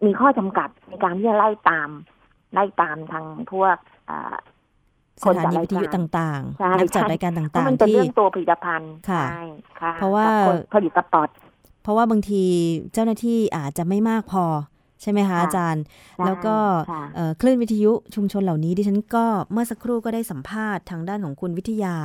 [0.04, 1.88] มีข้อจำกัดในการที่จะไล่ตาม
[2.54, 3.76] ไล่ตามทางพวก
[4.11, 4.37] อ่า
[5.23, 9.40] สถานีวิทยุต่างใช่ๆนักจัดใช่รายการเพต่าราะงมันๆเป็นที่เรื่องตัวผลิตภัณฑ์ค่ะใช่
[9.80, 11.28] ค่ะเพราะว่ากับคนผลิตสปอร์ต
[11.83, 12.45] เพราะว่าบางที
[12.92, 14.45] เจ้าหน้าที่อาจจะไม่มากพอ
[15.02, 16.57] ใช่ไหมคะค่ะอาจารย์ใช่แล้วก็
[16.90, 21.97] ค่ะเอ่อคลื่นวิทยุชุมชนเหล่านี้ดิฉันก็เมื่อสักครู่ก็ได้สัมภาษณ์ทางด้านของคุณวิทยา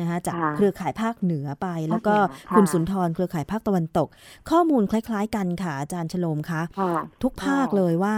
[0.00, 4.08] นะคะจากค่ะเครือข่ายภาคเหนือไป แล้วก็ค่ะคุณสุนทรเครือข่ายภาคตะวันตก
[4.50, 8.14] ข้อมูลคล้ายๆ กันค่ะอาจารย์ชโลมคะค่ะทุกภาคใช่เลยว่า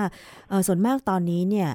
[0.49, 1.69] เอ่อส่วนมากตอนนี้เนี่ย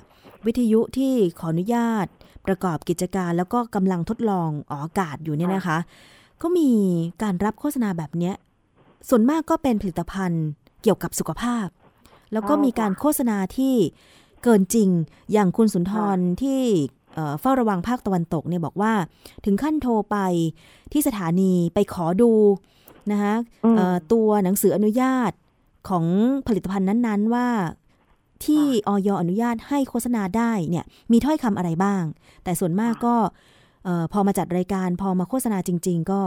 [0.46, 2.08] วิทยุที่ขออนุญาต
[2.48, 5.78] ประกอบกิจการ แล้วก็กำลังทดลองออกอากาศอยู่เนี่ยนะคะ
[6.42, 6.70] ก็มี
[7.24, 8.36] การรับโฆษณาแบบเนี้ย
[9.10, 10.46] ส่วนมากก็เป็นผลิตภัณฑ์
[10.82, 11.68] เกี่ยวกับสุขภาพ
[12.34, 13.76] แล้วก็มีการโฆษณาที่
[14.44, 14.90] เกินจริง
[15.32, 16.62] อย่างคุณสุนทรที่
[17.16, 18.94] เอ่อเฝ้าระวังภาคตะวันตกเนี่ยบอกว่า
[19.46, 20.18] ถึงขั้นโทรไป
[20.92, 22.32] ที่สถานีไปขอดู
[23.12, 25.32] นะคะอืมเอ่อตัวหนังสืออนุญาต
[25.90, 26.06] ของ
[26.48, 27.48] ผลิตภัณฑ์นั้นๆว่า
[28.46, 32.04] ที่ออยอนุญาตให้โฆษณาได้เนี่ยมีถ้อยคำอะไรบ้าง
[32.44, 33.16] แต่ส่วนมากก็
[33.86, 36.22] เอ่อพอมาจัดรายการพอมาโฆษณาจริง ๆ ก็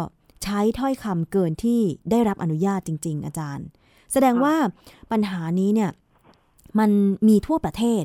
[0.44, 3.66] ใช้ถ้อยคำเกินที่ได้รับอนุญาตจริง ๆ อาจารย์
[4.12, 4.54] แสดงว่า
[5.12, 5.90] ปัญหานี้เนี่ย
[6.78, 6.90] มัน
[7.28, 8.04] มีทั่วประเทศ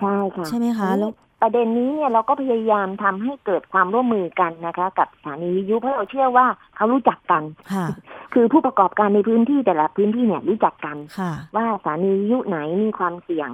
[0.00, 1.12] ใช่ค่ะ ใช่ไหมคะแล้ว
[1.42, 7.42] ประเด็นนี้เนี่ยเราก็พยายามทำให้เกิดความร่วมมือกันนะคะ กับสถานีวิทยุเพราะเราเชื่อว่าเขารู้จักกัน
[7.74, 7.86] ค่ะ
[8.34, 13.50] คือผู้ประกอบการในพื้นที่แต่ละพื้นที่เนี่ยรู้จักกันค่ะว่าสถานีวิทยุไหนมีความเสี่ยง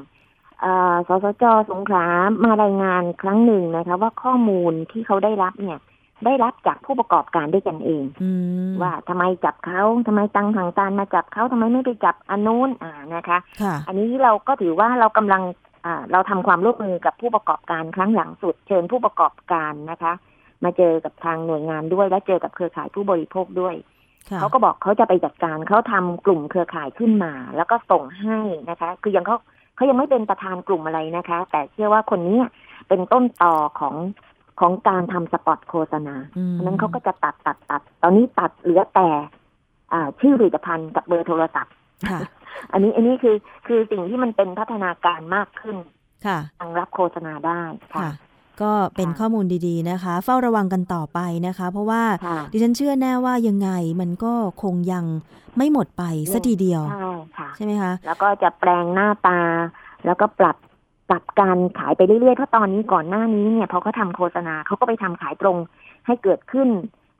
[0.61, 2.07] เอ่อสสจสงขลา
[2.45, 5.79] มารายงานครั้งหนึ่งนะคะ ว่าข้อมูลที่เขาได้รับเนี่ย
[6.25, 8.31] ได้รับจากผู้ประกอบการด้วยกันเองอื
[8.69, 15.43] มว่าทำไมจับเขาทำไมตังทางการมาจับเขาทำไมไม่ไปจับอันนู้นอ่านะคะค่ะอันนี้เราก็ถือว่าเรากำลัง
[15.87, 20.13] อ่าเราทำความร่วมมือกับผู้ประกอบการครั้งหลังสุด เชิญผู้ประกอบการนะคะ
[20.65, 23.75] มาเจอกับทางหน่วยงานด้วย และเจอกับเครือข่ายผู้บริโภคด้วย
[24.31, 28.39] ค่ะเขาก็บอกเขาจะไปจัดการเขาทำกลุ่มเครือข่ายขึ้นมา แล้วก็ส่งให้
[28.71, 29.37] นะคะ คือยังเขา
[29.77, 32.39] เขายังไม่เป็นประธานกลุ่มอะไรนะคะ แต่เชื่อว่าคนนี้
[32.89, 33.95] เป็นต้นต่อของ
[34.61, 39.09] ของการทำสปอตโฆษณาอืมเพราะฉะนั้นเขาก็จะตัดตัดตัด ตอนนี้ตัดเหลือแต่
[39.93, 41.73] อ่าชื่อผลิตภัณฑ์กับเบอร์โทรศัพท์
[42.11, 42.21] ค่ะ
[42.73, 43.37] อันนี้อันนี้คือ
[43.67, 45.77] คือสิ่งที่มันเป็นพัฒนาการมากขึ้น
[46.27, 47.63] ค่ะทางรับโฆษณาได้
[47.95, 48.13] ค่ะค่ะ
[48.63, 55.05] ก็เป็นค่ะข้อมูลดีๆนะคะ เฝ้าระวังกันต่อไปนะคะ เพราะว่าค่ะดิฉันเชื่อแน่ว่ายังไงมันก็คงยัง
[55.57, 59.41] ไม่หมดไปสัทีเดียว ใช่ค่ะใช่ไหมคะ แล้วก็จะแปลงหน้าตา
[60.05, 60.57] แล้วก็ปรับ
[61.11, 65.57] ปรับการขายไปเรื่อยๆเพราะตอนนี้ก่อนหน้านี้เนี่ยพอเขาทำโฆษณาเขาก็ไปทำขายตรง
[66.07, 66.69] ให้เกิดขึ้น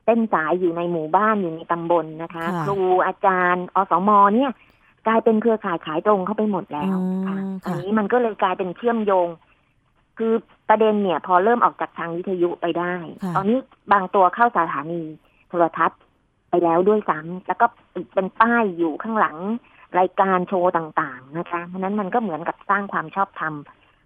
[0.05, 4.51] เต้นสายอยู่ในหมู่บ้านอยู่ในตำบลนะคะค่ะครูอาจารย์อสมเนี่ย
[5.07, 9.27] กลายเป็นเครือข่ายขายตรงเข้าไปหมดแล้วอ๋อค่ะค่ะอันนี้มันก็เลยกลายเป็นเชื่อมโยง
[10.17, 10.33] คือ
[10.69, 12.93] ประเด็นเนี่ย พอเริ่มออกจากทางวิทยุไปได้
[13.23, 13.57] ค่ะตอนนี้
[13.91, 15.01] บางตัวเข้าสถานี
[15.49, 15.99] โทรทัศน์
[16.49, 17.65] ไปแล้วด้วยซ้ำแล้วก็
[17.95, 19.37] ติดเป็นป้ายอยู่ข้างหลัง
[19.99, 23.53] รายการโชว์ต่างๆนะคะเพราะฉะนั้นมันก็เหมือนกับสร้างความชอบธรรม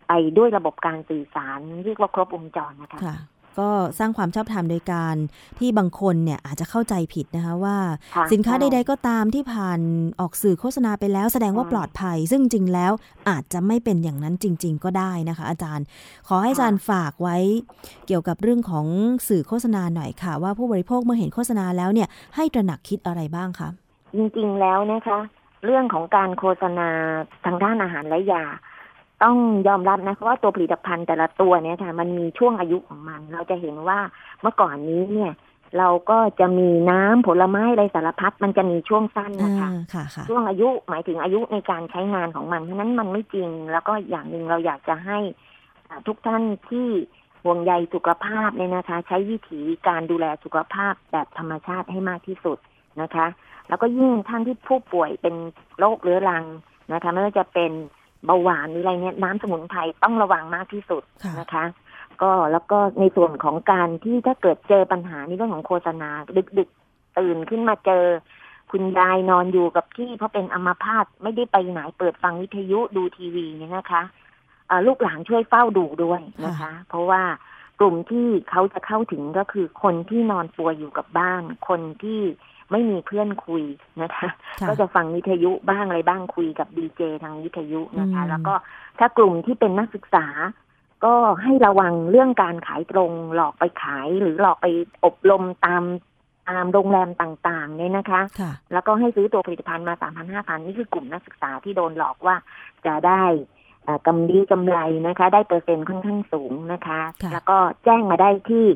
[0.07, 3.17] ไปด้วยระบบการสื่อสารเรียกว่าครบวงจรนะคะค่ะ
[3.59, 3.69] ก็
[3.99, 5.15] สร้างความชอบธรรมโดยการ
[5.59, 7.77] ที่บางคนเนี่ยอาจจะเข้าใจผิดนะคะว่า
[8.15, 9.79] ค่ะสินค้าใช่ใด ๆ ก็ตามที่ผ่าน
[10.19, 12.91] ออกสื่อโฆษณาไปแล้วแสดงว่าอืมปลอดภัย ซึ่งจริงแล้ว
[13.29, 15.85] อาจจะไม่เป็นอย่างนั้นจริง ๆ ก็ได้นะคะ อาจารย์
[16.27, 17.37] ขอให้อาจารย์ฝากไว้
[18.07, 18.85] เกี่ยวกับเรื่องของ
[19.27, 23.69] สื่อโฆษณาหน่อยค่ะ ว่าผู้บริโภคเมื่อเห็นโฆษณาแล้วเนี่ยให้ตระหนักคิดอะไรบ้างคะ
[24.15, 25.19] จริงๆแล้วนะคะ
[25.67, 26.89] เรื่องของการโฆษณา
[27.45, 28.43] ทางด้านอาหารและยา
[29.23, 33.99] ต้องยอมรับนะคะว่าตัวผลิตภัณฑ์แต่ละตัวเนี่ยค่ะ มันมีช่วงอายุของมัน เราจะเห็นว่า
[34.41, 35.31] เมื่อก่อนนี้เนี่ย
[35.77, 45.17] เราก็จะมีน้ำผลไม้อะไรสารพัดมันจะมีช่วงสั้นนะคะอ่าค่ะค่ะช่วงอายุหมายถึงอายุในการใช้งานของมันเพราะฉะนั้นมันไม่จริง แล้วก็อย่างหนึ่งเราอยากจะให้
[45.87, 46.87] อ่าทุกท่านที่
[47.43, 52.57] ห่วงใยสุขภาพเนี่ยนะคะ ใช้วิถีการดูแลสุขภาพแบบธรรมชาติให้มากที่สุด
[53.01, 53.27] นะคะ
[53.69, 55.35] แล้วก็ยิ่งท่านที่ผู้ป่วยเป็น
[55.79, 56.45] โรคเรื้อรัง
[56.93, 57.71] นะคะไม่ว่าจะเป็น
[58.25, 61.65] เบาหวานหรืออะไรเนี่ยน้ำสมุนไพรต้องระวังมากที่สุดค่ะนะคะ
[62.21, 66.09] ก็แล้วก็ในส่วนของการที่ถ้าเกิดเจอปัญหาในเรื่องของโฆษณา
[66.57, 68.03] ดึกๆตื่นขึ้นมาเจอ
[68.71, 74.03] คุณยายนอนอยู่กับที่เพราะเป็นอัมพาตไม่ได้ไปไหนเปิดฟังวิทยุดูทีวีเนี่ยนะคะ
[74.67, 77.21] เอ่อลูกหลานช่วยเฝ้าดูด้วยนะคะ เพราะว่า
[77.79, 82.21] กลุ่มที่เขาจะเข้าถึงก็คือคนที่นอนป่วยอยู่กับบ้าน คนที่
[82.71, 83.63] ไม่มีเพื่อนคุย
[84.01, 84.29] นะคะ
[84.61, 88.53] ค่ะก็จะฟังวิทยุบ้างอะไรบ้างคุยกับดีเจทางวิทยุนะคะอืมแล้วก็
[88.99, 90.27] ถ้ากลุ่มที่เป็นนักศึกษา
[91.05, 94.67] ก็ให้ระวังเรื่องการขายตรงหลอกไปขายหรือหลอกไป
[95.05, 95.83] อบรมตาม
[96.49, 102.35] ตามโรงแรมต่างๆเนี่ยนะคะค่ะแล้วก็ให้ซื้อตัวผลิตภัณฑ์มาสามพันห้าพันนี่คือกลุ่มนักศึกษาที่โดนหลอกว่า
[102.85, 103.23] จะได้
[103.87, 104.77] อ่ากำไรกำไร
[105.07, 108.75] นะคะ ได้เปอร์เซ็นต์ค่อนข้างสูงนะคะค่ะแล้วก็แจ้งมาได้ที่อ่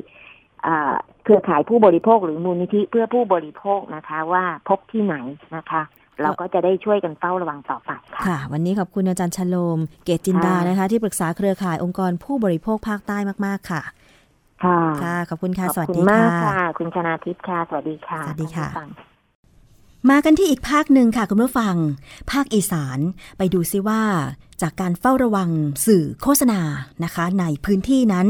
[1.24, 5.16] เครือข่ายผู้บริโภคหรือมูลนิธิเพื่อผู้บริโภคนะคะ ว่าพบที่ไหน
[5.56, 5.82] นะคะ
[6.22, 13.82] เราก็จะได้ช่วยกันเฝ้าระวังต่อไปค่ะค่ะ วันนี้ขอบคุณอาจารย์ชโลม เกตจินดาค่ะนะคะ ที่ปรึกษาเครือข่ายองค์กรผู้บริโภคภาคใต้มาก ๆ ค่ะ
[14.64, 18.88] ค่ะค่ะ ขอบคุณค่ะขอบสวัสคุณดีมากค่ะค่ะ คุณชนาทิพย์ค่ะ สวัสดีค่ะ สวัสดีค่ะท่านผู้ฟัง
[20.10, 21.74] มากันที่อีกภาคหนึ่งค่ะ คุณผู้ฟัง
[22.32, 22.98] ภาคอีสาน
[23.38, 24.02] ไปดูซิว่า
[24.62, 25.50] จากการเฝ้าระวัง
[25.86, 26.60] สื่อโฆษณา
[27.04, 28.26] นะคะ ในพื้นที่นั้น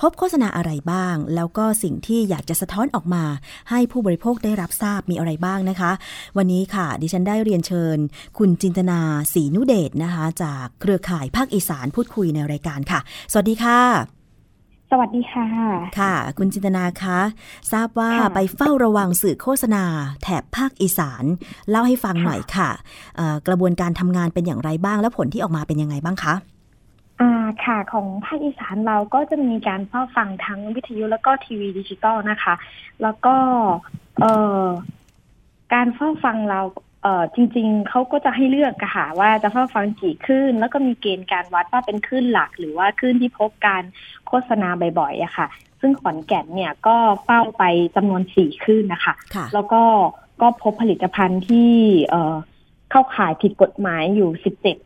[0.00, 3.24] พบโฆษณาอะไรบ้าง แล้วก็สิ่งที่อยากจะสะท้อนออกมา
[3.70, 5.92] ให้ผู้บริโภคได้รับทราบมีอะไรบ้างนะคะ
[6.36, 7.98] วันนี้ค่ะ ดิฉันได้เรียนเชิญ
[8.38, 9.00] คุณจินตนา
[9.32, 13.00] ศรีนุเดชนะคะ จากเครือข่ายภาคอีสานพูดคุยในรายการค่ะ
[13.32, 14.15] สวัสดีค่ะ
[14.90, 15.46] สวัสดีค่ะ
[16.00, 17.20] ค่ะ คุณจินตนาคะ
[17.72, 19.84] ทราบว่าค่ะไปเฝ้าระวังสื่อโฆษณา
[20.22, 21.24] แถบภาคอีสาน
[21.70, 22.70] เล่าให้ฟังหน่อยค่ะ
[23.16, 26.34] เอ่อกระบวนการทำงานเป็นอย่างไรบ้าง และผลที่ออกมาเป็นยังไงบ้างคะ
[27.20, 27.30] อ่า
[27.64, 32.54] ค่ะของภาคอีสานเราก็จะมีการเฝ้าฟังทั้งวิทยุแล้วก็ทีวีดิจิตอลนะคะ
[33.02, 33.34] แล้วก็
[34.20, 34.66] เอ่อ
[35.74, 36.60] การเฝ้าฟังเรา
[37.02, 43.82] เอ่อจริง ๆเขาก็จะให้เลือกอะค่ะ ว่าจะเฝ้าฟังกี่คลื่นแล้วก็มีเกณฑ์การวัดว่าเป็นคลื่นหลัก หรือว่าคลื่นที่พบการ
[44.26, 45.46] โฆษณาบ่อยๆอะค่ะ
[45.80, 47.64] ซึ่งขอนแก่นเนี่ยก็เฝ้าไป
[47.96, 49.82] จำนวนสี่คลื่นนะคะค่ะแล้วก็
[50.40, 51.72] ก็พบผลิตภัณฑ์ที่
[52.06, 52.34] เอ่อ
[52.90, 54.76] เข้าข่ายผิดกฎหมายอยู่สิบเจ็ด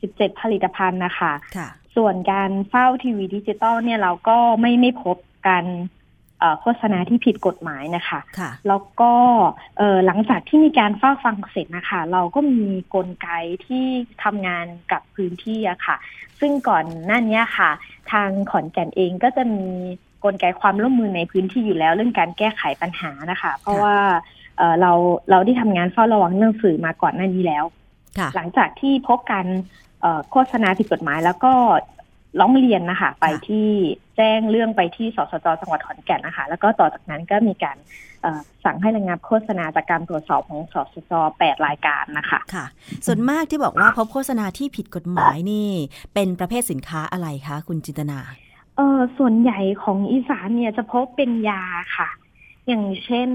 [0.00, 5.16] สิบเจ็ดผลิตภัณฑ์นะคะค่ะส่วนการเฝ้าทีวีดิจิตอลเนี่ยเราก็ไม่ไม่พบ
[5.48, 5.99] การเอ่อ
[6.60, 9.12] โฆษณาที่ผิดกฎหมายนะคะค่ะแล้วก็
[9.78, 12.62] เอ่อหลังจากที่มีการเฝ้าฟังเสร็จนะคะ เราก็มี
[12.94, 13.28] กลไก
[13.66, 13.84] ที่
[14.24, 15.96] ทำงานกับพื้นที่อะค่ะ
[16.40, 17.70] ซึ่งก่อนหน้านี้ค่ะ
[18.12, 19.64] ทางขอนแก่นเองก็จะมี
[20.24, 23.96] กลไกความร่วมมือในพื้นที่อยู่แล้ว เรื่องการแก้ไขปัญหานะคะ เพราะว่า
[24.58, 24.92] เอ่อเรา
[25.30, 27.64] เราได้ทำงานเฝ้าระวังเรื่องสื่อมาก่อนหน้านี้แล้ว
[28.18, 29.46] ค่ะหลังจากที่พบการ
[30.00, 31.52] เอ่อโฆษณาผิดกฎหมายแล้วก็
[32.38, 33.68] ร้องเรียนนะคะ ไปที่
[34.16, 37.76] แจ้งเรื่องไปที่สสจจังหวัดขอนแก่นนะคะ แล้วก็ต่อจากนั้นก็มีการ
[38.22, 42.66] เอ่อสั่งให้ระงับโฆษณาจากการตรวจสอบของสสจแปดรายการนะคะ ค่ะ
[43.06, 45.68] ส่วนมากที่บอกว่าพบโฆษณาที่ผิดกฎหมายนี่
[46.14, 48.18] เป็นประเภทสินค้าอะไรคะคุณจินตนา
[48.76, 51.62] เออส่วนใหญ่ของอีสานเนี่ยจะพบเป็นยา
[51.96, 52.08] ค่ะ
[52.66, 53.28] อย่างเช่น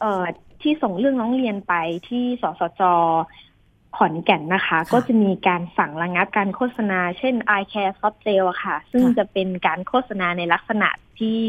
[0.00, 0.24] เอ่อ
[0.62, 1.74] ที่ส่งเรื่องร้องเรียนไป
[2.08, 2.82] ที่สสจ
[3.96, 11.42] ขอนแก่นนะคะค่ะก็จะมีการสั่งระงับการโฆษณา เช่น eye care soft gel อะค่ะ ซึ่งค่ะจะเป็นการโฆษณาในลักษณะที่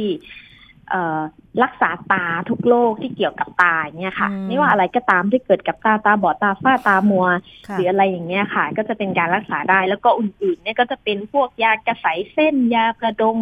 [0.89, 1.21] เอ่อ
[1.63, 7.27] รักษาตาทุกโรคที่เกี่ยวกับตาเนี่ยค่ะอืมไม่ว่าอะไรก็ตามที่เกิดกับตาตาบอดตาฝ้าตามัว
[7.67, 13.37] ค่ะหรืออะไรอย่างเงี้ยค่ะ ก็จะเป็นการรักษาได้แล้วก็อื่นๆ เนี่ยก็จะเป็นพวกยากระใสเส้น ยากระดง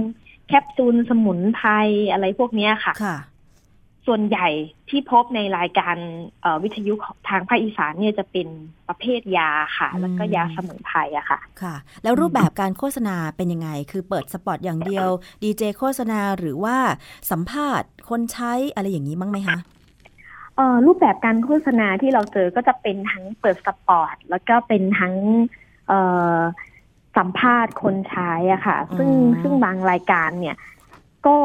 [0.48, 1.70] แคปซูลสมุนไพร
[2.12, 3.18] อะไรพวกเนี้ยค่ะค่ะ
[4.08, 4.50] ส่วนใหญ่
[4.90, 5.96] ที่พบในรายการ
[6.42, 8.48] เอ่อวิทยุของทางภาคอีสานเนี่ยจะเป็น
[8.88, 15.10] ประเภทยาค่ะอืมแล้วก็ยาสมุนไพรอะค่ะ ค่ะ แล้วรูปแบบการโฆษณาเป็นยังไง คือเปิดสปอตอย่างเดียว
[15.44, 16.78] ดีเจโฆษณาหรือว่า
[17.32, 19.60] สัมภาษณ์คนใช้อะไรอย่างนี้บ้างไหมคะ
[20.56, 25.16] เอ่อรูปแบบการโฆษณาที่เราเจอก็จะเป็นทั้งเปิดสปอร์ตแล้วก็เป็นทั้ง
[25.88, 26.00] เอ่
[26.36, 26.40] อ
[27.18, 30.56] สัมภาษณ์คนใช้อะค่ะ ซึ่งอืมซึ่งบางรายการเนี่ย
[31.28, 31.38] ก็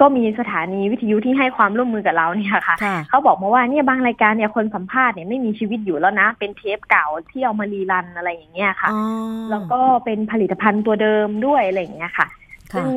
[0.00, 9.02] ก็มีสถานีวิทยุที่ให้ความร่วมมือกับเราเนี่ยค่ะค่ะ เขาบอกมาว่าเนี่ยบางรายการเนี่ยคนสัมภาษณ์เนี่ยไม่มีชีวิตอยู่แล้วนะ เป็นเทปเก่าที่เอามารีรันอะไรอย่างเงี้ยค่ะอ๋อ
[9.50, 12.26] แล้วก็เป็นผลิตภัณฑ์ตัวเดิมด้วยอะไรอย่างเงี้ยค่ะ
[12.72, 12.88] ค่ะซึ่ง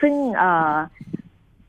[0.00, 0.74] ซึ่งเออ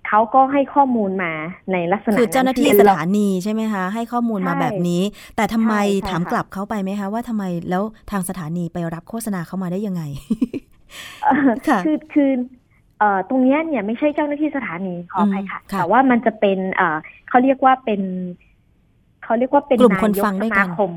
[0.07, 1.31] เขาก็ให้ข้อมูลมา
[1.71, 5.01] ในลักษณะคือเจ้าหน้าที่ที่สเราถานีใช่ไหมคะ ให้ข้อมูลมาใช่แบบนี้
[5.35, 10.03] แต่ทำไมใช่ใช่ถามค่ะกลับเขาไปไหมคะ ว่าทำไมแล้วทางสถานีไปรับโฆษณาเข้ามาได้ยังไง
[11.23, 12.58] เอ่อค่ะคือคือเอ่อ
[13.29, 16.97] ตรงเนี้ยเนี่ยไม่ใช่เจ้าหน้าที่สถานีขออภัยค่ะอืมค่ะแต่ว่ามันจะเป็นเอ่อ
[17.29, 18.01] เขาเรียกว่าเป็น
[19.23, 20.91] เขาเรียกว่าเป็นกลุ่มคนนายกฟังด้วยสกัมานคม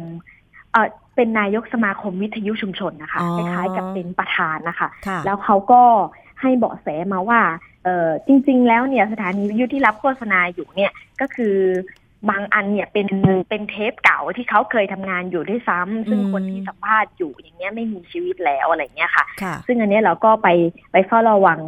[0.72, 0.86] เอ่อ
[1.16, 5.82] เป็นนายกสมาคมวิทยุชุมชนนะคะอ๋อคล้ายๆกับเป็นประธานนะคะค่ะแล้วเขาก็
[6.40, 7.40] ให้เบาะแสมาว่า
[7.84, 11.56] เออจริง ๆ แล้วเนี่ยสถานีวิทยุที่รับโฆษณาอยู่เนี่ยก็คือ
[12.30, 13.08] บางอันเนี่ยเป็น
[13.48, 20.48] เป็นเทปเก่าที่เขาเคยทำงานอยู่ด้วยซ้ำซึ่งอืมคนที่สัมภาษณ์อยู่อย่างเงี้ยไม่มีชีวิตแล้วอะไรเงี้ยค่ะค่ะซึ่งอันเนี้ยเราก็ไป
[20.92, 21.60] ไปเฝ้าระวัง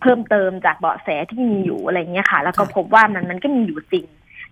[0.00, 4.06] เพิ่มเติมจากเบาะแสที่มีอยู่อะไรเงี้ยค่ะ แล้วก็ค่ะพบว่ามันมันก็มีอยู่จริง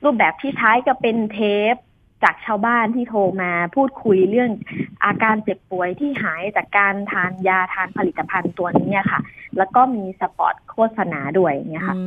[0.05, 1.38] รูปแบบที่ใช้ก็เป็นเท
[1.72, 1.75] ป
[2.24, 4.50] จากชาวบ้านที่โทรมาพูดคุยเรื่อง
[5.05, 9.20] อาการเจ็บป่วยที่หายจากการทานยาทานผลิตภัณฑ์ตัวนี้ค่ะ
[9.59, 12.02] แล้วก็มีสปอตโฆษณาด้วยเนี่ยค่ะอื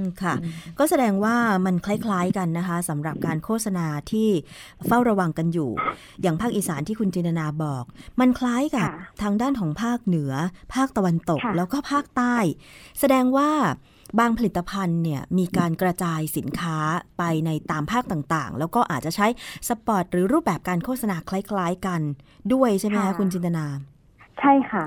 [0.00, 0.34] มค่ะ
[0.78, 4.28] ก็แสดงว่ามันคล้ายๆกันนะคะสำหรับการโฆษณาที่
[4.86, 5.70] เฝ้าระวังกันอยู่
[6.22, 7.84] อย่างภาคอีสานที่คุณจินตนาบอก
[8.20, 10.32] มันคล้ายกับค่ะทางด้านของภาคเหนือ
[10.74, 12.36] ภาคตะวันตกค่ะแล้วก็ภาคใต้
[13.00, 13.50] แสดงว่า
[14.18, 16.76] บางผลิตภัณฑ์เนี่ยมีการกระจายสินค้า
[17.18, 19.26] ไปในตามภาคต่างๆ แล้วก็อาจจะใช้
[19.68, 22.00] สปอตหรือรูปแบบการโฆษณาคล้ายๆกัน
[22.52, 23.66] ด้วยใช่ไหมคะค่ะคุณจินตนา
[24.40, 24.84] ใช่ค่ะ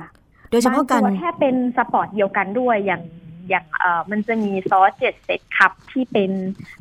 [0.51, 3.03] โดยเฉพาะการบงตัวแค่เป็นสปอร์ตเดียวกันด้วยอย่าง
[3.49, 6.31] อย่างเอ่อมันจะมีซอสเจ็ดเซตคัพที่เป็น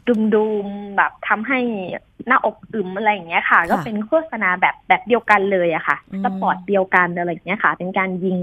[0.07, 1.61] ดุมดุมๆแบบทำให้
[2.27, 8.39] หน้าอกอึมอะไรอย่างเงี้ยค่ะ ก็เป็นโฆษณาแบบแบบเดียวกันเลยอะค่ะอืม spot เดียวกันอะไรอย่างเงี้ยค่ะ เป็นการยิง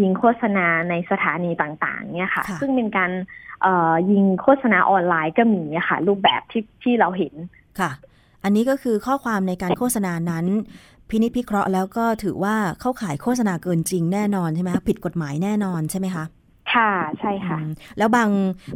[0.00, 3.10] ยิงโฆษณาในสถานีต่างๆ เนี่ยค่ะค่ะซึ่งเป็นการ
[3.62, 7.34] เอ่อยิงโฆษณาออนไลน์ก็มีอะค่ะ รูปแบบที่ที่เราเห็น
[7.80, 7.90] ค่ะ
[8.44, 10.46] อันนี้ก็คือข้อความในการโฆษณานั้น
[11.10, 16.24] พินิจพิเคราะห์แล้วก็ถือว่าเข้าข่ายโฆษณาเกินจริงแน่นอนใช่ไหมคะผิดกฎหมายแน่นอนใช่ไหมคะ
[16.74, 18.30] ค่ะใช่ค่ะอืมแล้วบาง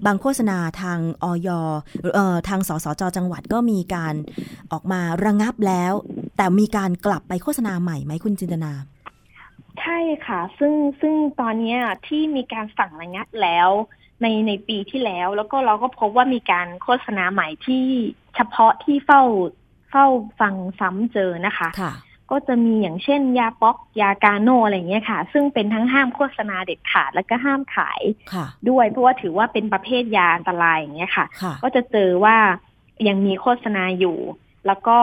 [0.07, 1.49] บางโฆษณาทางออย
[2.15, 4.15] เอ่อทางสสจจังหวัดก็มีการ
[4.73, 5.93] ออกมาระงับแล้ว
[6.37, 8.73] แต่มีการกลับไปโฆษณาใหม่ไหมคุณจินตนา
[9.81, 13.69] ใช่ค่ะ ซึ่งซึ่งตอนเนี้ยที่มีการสั่งระงับแล้ว
[14.23, 17.85] ในในปีที่แล้ว แล้วก็เราก็พบว่ามีการโฆษณาใหม่ที่
[18.37, 19.23] เฉพาะที่เฝ้า
[19.91, 20.07] เฝ้า
[20.41, 21.93] ฟังซ้ำเจอนะคะค่ะ
[22.31, 32.37] ก็จะมีอย่างเช่น ยาป๊อกยากาโนอะไรอย่างเงี้ยค่ะ ซึ่งเป็นทั้งห้ามโฆษณาเด็ดขาดแล้วก็ห้ามขายค่ะด้วยเพราะว่าถือว่าเป็นประเภทยาอันตรายอย่างเงี้ยค่ะค่ะก็จะเจอว่า
[33.09, 34.19] ยังมีโฆษณาอยู่
[34.67, 34.99] แล้วก็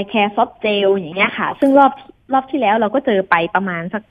[0.00, 1.92] i care soft gel อย่างเงี้ยค่ะ ซึ่งรอบ
[2.32, 4.02] รอบที่แล้วเราก็เจอไปประมาณสัก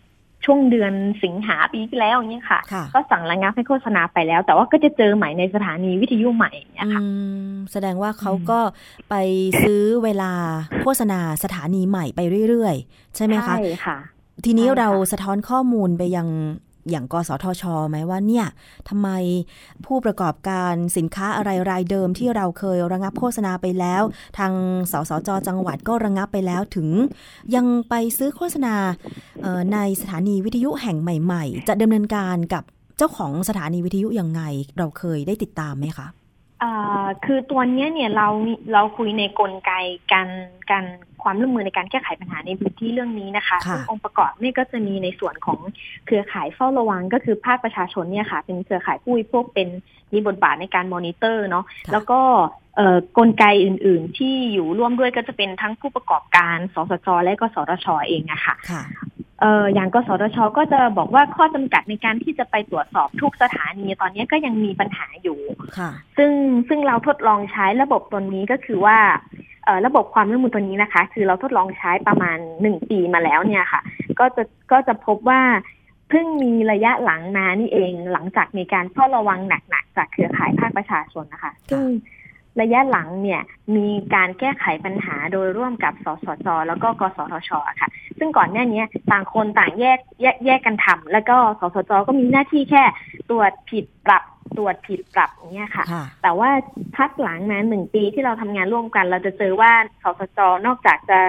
[0.45, 7.07] ช่วงเดือนสิงหาปีที่แล้วอย่างเงี้ยค่ะค่ะก็สั่งระงับให้โฆษณาไปแล้ว แต่ว่าก็จะเจอใหม่ในสถานีวิทยุใหม่อย่างเงี้ยค่ะอื
[7.49, 8.59] มแสดงว่าเขาอืมก็
[9.09, 9.15] ไป
[9.63, 10.31] ซื้อเวลา
[10.81, 13.97] โฆษณาสถานีใหม่ไปเรื่อยๆ ใช่ไหมคะใช่ค่ะ
[14.45, 16.27] ทีนี้ใช่ค่ะเราสะท้อนข้อมูลไปยัง
[16.91, 18.45] อย่างกสทชไหมว่าเนี่ย
[18.89, 19.09] ทำไม
[19.85, 24.03] ผู้ประกอบการสินค้าอะไรรายเดิมที่เราเคยระงับโฆษณาไปแล้ว
[24.37, 24.53] ทาง
[24.91, 26.87] สสจจังหวัดก็ระงับไปแล้วถึง
[27.55, 28.75] ยังไปซื้อโฆษณา
[29.73, 32.63] ในสถานีวิทยุแห่งใหม่ ๆ จะดำเนินการกับ
[32.97, 34.41] เจ้าของสถานีวิทยุยังไง
[34.77, 36.07] เราเคยได้ติดตามไหมคะ
[37.25, 38.27] คือตัวเนี้ยเนี่ยเรา
[38.73, 39.71] เราคุยในกลไก
[40.13, 40.27] การ
[40.71, 40.85] การ
[41.23, 45.59] ความร่วมมือในการแก้ไขปัญหาในพื้นที่เรื่องนี้นะคะค่ะซึ่งองค์ประกอบเนี่ยก็จะมีในส่วนของ
[46.05, 49.67] เครือข่ายเฝ้าระวังก็คือภาคประชาชนเนี่ยค่ะ เป็นเครือข่ายผู้บริโภคเป็น
[50.13, 52.19] มีบทบาทในการมอนิเตอร์เนาะค่ะแล้วก็
[52.75, 58.83] เอ่อกลไกอื่น ๆ ที่อยู่ร่วมด้วยก็จะเป็นทั้งผู้ประกอบการ สสจ และก็สทชเองอะค่ะค่ะ
[59.41, 65.39] เอ่ออย่างกสทช ก็จะบอกว่าข้อจำกัดในการที่จะไปตรวจสอบทุกสถานีตอนนี้ก็ยังมีปัญหาอยู่
[65.77, 66.31] ค่ะ ซึ่ง
[66.67, 68.97] ซึ่งเราทดลองใช้ระบบตัวนี้ก็คือว่า
[69.65, 73.81] เอ่อระบบความร่วมมือตัวนี้นะคะ คือเราทดลองใช้ประมาณหนึ่งปีมาแล้วเนี่ยค่ะ
[74.19, 75.41] ก็จะก็จะพบว่า
[76.09, 81.83] เพิ่งมีระยะหลังมานี่เองหลังจากมีการเฝ้าระวังหนักๆจากเครือข่ายภาคประชาชนนะคะ ซึ่ง
[82.61, 83.41] ระยะหลังเนี่ย
[83.75, 92.83] มีการแก้ไขปัญหาโดยร่วมกับสสจแล้วก็กสทชอะค่ะ ซึ่งก่อนหน้านี้ต่างคนต่างแยกแยกแยกกันทำแล้วก็สสจก็มีหน้าที่แค่
[93.29, 94.23] ตรวจผิดปรับ
[94.57, 96.49] ตรวจผิดปรับอย่างเงี้ยค่ะค่ะแต่ว่า
[96.97, 99.71] พักหลังมาหนึ่งปีที่เราทำงานร่วมกัน เราจะเจอว่า
[100.03, 101.19] สสจนอกจากจะ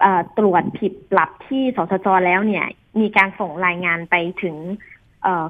[0.00, 2.66] เอ่อตรวจผิดปรับที่สสจแล้วเนี่ย
[3.00, 4.95] มีการส่งรายงานไปถึงเอ่อ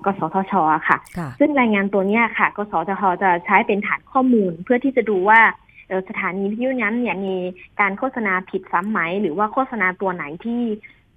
[0.04, 5.40] กสทชอะค่ะค่ะ ซึ่งรายงานตัวเนี้ยค่ะ กสทชจะใช้เป็นฐานข้อมูลเพื่อที่จะดูว่า
[5.88, 7.36] เอ่อสถานีวิทยุนั้นเนี่ยมี
[7.80, 10.62] การโฆษณาผิดซ้ำไหม หรือว่าโฆษณาตัวไหนที่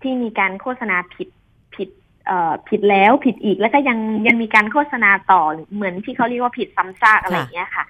[0.01, 1.27] ที่มีการโฆษณาผิด
[1.75, 1.89] ผิด
[2.25, 5.41] เอ่อผิดแล้วผิดอีกแล้วก็ยังยังมีการโฆษณาต่อ
[5.73, 7.85] เหมือนที่เขาเรียกว่าผิดซ้ำซากอะไรอย่างเงี้ยค่ะ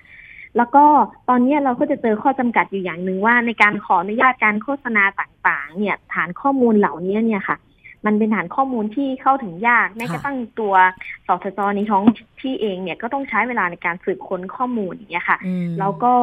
[0.58, 0.84] แล้วก็
[1.30, 7.58] ตอนนี้เราก็จะเจอข้อจำกัดอยู่อย่างหนึ่งว่าในการขออนุญาตการโฆษณาต่างๆ เนี่ยฐานข้อมูลเหล่านี้เนี่ยค่ะ
[8.06, 10.74] มันเป็นฐานข้อมูลที่เข้าถึงยากแม้กระทั่งตัว
[11.28, 12.04] สทจในท้อง
[12.42, 16.14] ที่เองเนี่ยก็ต้องใช้เวลาในการสืบค้นข้อมูลอย่างเงี้ยค่ะอืมแล้วก็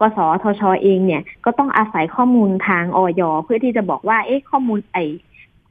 [0.00, 4.98] กสทชเองเนี่ยก็ต้องอาศัยข้อมูลทางออยเพื่อที่จะบอกว่าเอ๊ะข้อมูลไอ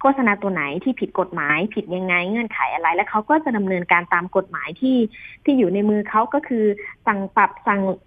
[0.01, 4.97] โฆษณาตัวไหนที่ผิดกฎหมาย ผิดยังไงเงื่อนไขอะไร แล้วเขาก็จะดำเนินการตามกฎหมายที่
[5.43, 6.65] ที่อยู่ในมือเขาก็คือ
[7.07, 7.97] สั่งปรับสั่งเอ่อ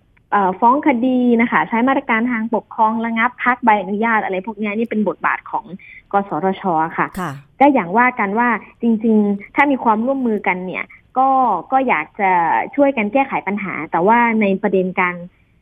[0.61, 5.65] ฟ้องคดีนะคะ ใช้มาตรการทางปกครองระงับพักใบอนุญาตอะไรพวกเนี้ยนี่เป็นบทบาทของ
[6.13, 6.63] กสทช
[6.99, 8.49] ค่ะค่ะก็อย่างว่ากันว่า
[8.83, 10.85] จริง ๆ ถ้ามีความร่วมมือกันเนี่ย
[11.19, 11.29] ก็
[11.73, 12.31] ก็อยากจะ
[12.77, 15.15] ช่วยกันแก้ไขปัญหา แต่ว่าในประเด็นการ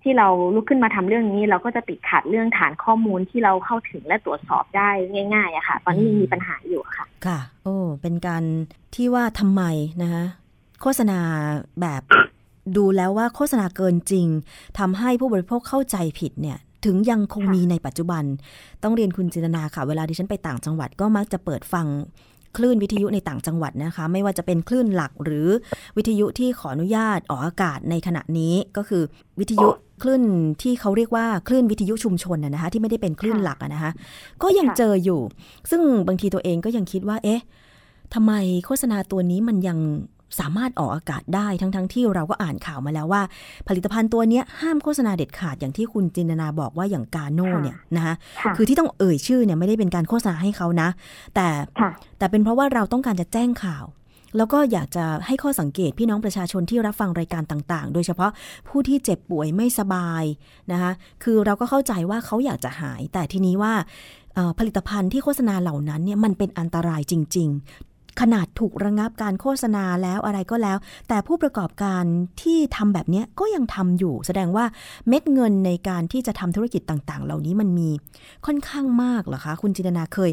[0.03, 4.91] ที่เราลุกขึ้นมาทำเรื่องนี้ เราก็จะติดขัดเรื่องฐานข้อมูลที่เราเข้าถึงและตรวจสอบได้
[5.35, 8.45] ง่ายๆอะค่ะ ตอนนี้ยังมีปัญหาอยู่ค่ะ ค่ะ โอ้เป็นการ
[8.95, 9.63] ที่ว่าทำไม
[10.03, 10.25] นะคะ
[10.83, 11.19] โฆษณา
[11.81, 12.03] แบบ
[12.77, 14.27] ดูแล้วว่าโฆษณาเกินจริง
[14.79, 18.25] ทำให้ผู้บริโภคเข้าใจผิดเนี่ยถึงยังคงมีในปัจจุบัน
[18.83, 21.87] ต้องเรียนคุณจินนาค่ะ เวลาที่ฉันไปต่างจังหวัดก็มักจะเปิดฟัง
[22.57, 25.49] คลื่นวิทยุในต่างจังหวัดนะคะ ไม่ว่าจะเป็นคลื่นหลักหรือ
[25.97, 29.03] วิทยุที่ขออนุญาตออกอากาศในขณะนี้ก็คือ
[29.41, 29.69] วิทยุ
[30.03, 30.23] คลื่น
[30.63, 33.93] ที่เขาเรียกว่าคลื่นวิทยุชุมชนนะคะที่ไม่ได้เป็นคลื่นหลักนะคะ
[34.43, 35.21] ก็ยังเจออยู่
[35.71, 37.41] ซึ่งบางทีตัวเองก็ยังคิดว่า เอ๊ะ
[38.15, 38.33] ทำไม
[38.67, 39.79] โฆษณาตัวนี้มันยัง
[40.39, 43.23] สามารถออกอากาศได้ทั้งๆทที่เราก็อ่านข่าวมาแล้วว่า
[43.69, 50.89] ผลิตภัณฑ์ตัวเนี้ยห้ามโฆษณาเด็ดขาดอย่างที่คุณจินตนาบอกว่าอย่างกาโน่ค่ะเนี่ยนะคะค่ะคือที่ต้องเอ่ยชื่อเนี่ยไม่ได้เป็นการโฆษณาให้เขานะ
[51.35, 51.49] แต่
[51.81, 53.85] ค่ะแต่เป็นเพราะว่าเราต้องการจะแจ้งข่าว
[54.37, 58.31] แล้วก็อยากจะให้ข้อสังเกตพี่น้องประชาชนที่รับฟังรายการต่างๆ โดยเฉพาะ
[58.69, 60.25] ผู้ที่เจ็บป่วยไม่สบาย
[60.73, 63.75] นะคะคือเราก็เข้าใจว่าเขาอยากจะหาย แต่ทีนี้ว่า
[64.35, 72.05] เอ่อผลิตภัณฑ์ที่โฆษณาเหล่านั้นเนี่ยมันเป็นอันตรายจริง ๆ ขนาดถูกระงับการโฆษณาแล้วอะไรก็แล้ว แต่ผู้ประกอบการ
[72.43, 74.65] ที่ทำแบบนี้ก็ยังทำอยู่ แสดงว่า
[75.09, 77.91] เม็ดเงินในการที่จะทำธุรกิจต่างๆ เหล่านี้มันมี
[78.47, 80.31] ค่อนข้างมากเหรอคะ คุณจินนาเคย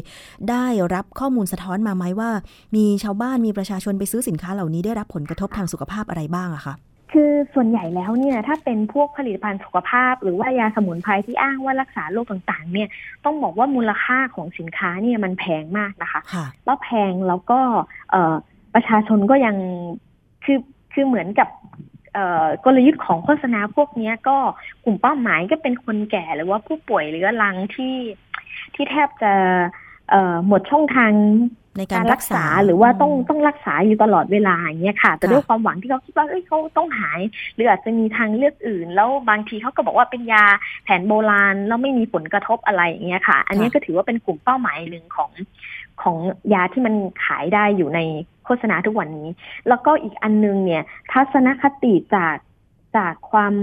[0.50, 2.30] ได้รับข้อมูลสะท้อนมาไหมว่า
[2.76, 6.74] มีชาวบ้านมีประชาชนไปซื้อสินค้าเหล่านี้ได้รับผลกระทบทางสุขภาพอะไรบ้างอะคะ
[7.14, 12.88] คือส่วนใหญ่แล้วเนี่ยถ้าเป็นพวกผลิตภัณฑ์สุขภาพ หรือว่ายาสมุนไพรที่อ้างว่ารักษาโรคต่างๆ เนี่ย
[13.24, 17.60] ต้องบอกว่ามูลค่าของสินค้าเนี่ยมันแพงมากนะคะค่ะแล้วแพงแล้วก็
[18.10, 18.34] เอ่อ
[18.74, 19.56] ประชาชนก็ยัง
[20.44, 20.58] คือ
[20.92, 21.48] คือเหมือนกับ
[22.14, 24.36] เอ่อกลยุทธ์ของโฆษณาพวกเนี้ยก็
[24.84, 27.96] กลุ่มเป้าหมายก็เป็นคนแก่หรือว่าผู้ป่วยหรือว่าลังที่
[28.74, 29.32] ที่แทบจะ
[30.10, 31.12] เอ่อหมดช่องทาง
[31.78, 37.20] ในการการรัรักกษาษาหรือว่าต้องมต้องรักษาอยู่ตลอดเวลาอย่างเงี้ยค่ะ แต่ค่ะด้วยความหวังที่เขาคิดว่าเอ้ยเขาต้องหาย
[37.54, 40.44] หรืออาจจะมีทางเลือกอื่น แล้วบางทีเขาก็บอกว่าเป็นยา
[40.84, 45.30] แผนโบราณแล้วไม่มีผลกระทบอะไรอย่างเงี้ยค่ะ อันนี้ก็ถือว่าเป็นกลุ่มเป้าหมายหนึ่งของ
[46.02, 46.16] ของ
[46.54, 48.00] ยาที่มันขายได้อยู่ใน
[48.44, 49.28] โฆษณาทุกวันนี้
[49.68, 50.82] แล้วก็อีกอันนึงเนี่ย
[51.12, 52.36] ทัศนคติจาก
[52.96, 53.54] จากความ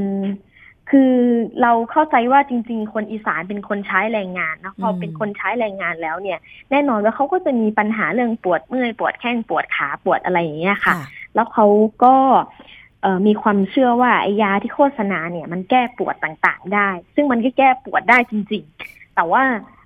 [0.92, 1.14] คือ
[1.62, 6.40] เราเข้าใจว่าจริง ๆ คนอีสานเป็นคนใช้แรงงานนะพออมเป็นคนใช้แรงงานแล้วเนี่ย
[6.72, 10.96] แน่นอนว่าเขาก็จะมีปัญหาเรื่องปวดเมื่อยปวดแข้งปวดขาปวดอะไรอย่างเงี้ยค่ะ
[11.36, 11.66] แล้วเขา
[12.04, 12.16] ก็
[13.02, 19.44] เอ่อมีความเชื่อว่าไอ้ยาที่โฆษณาเนี่ย มันแก้ปวดต่างๆ ได้ ซึ่งมันก็แก้ปวดได้จริง ๆ แต่ว่า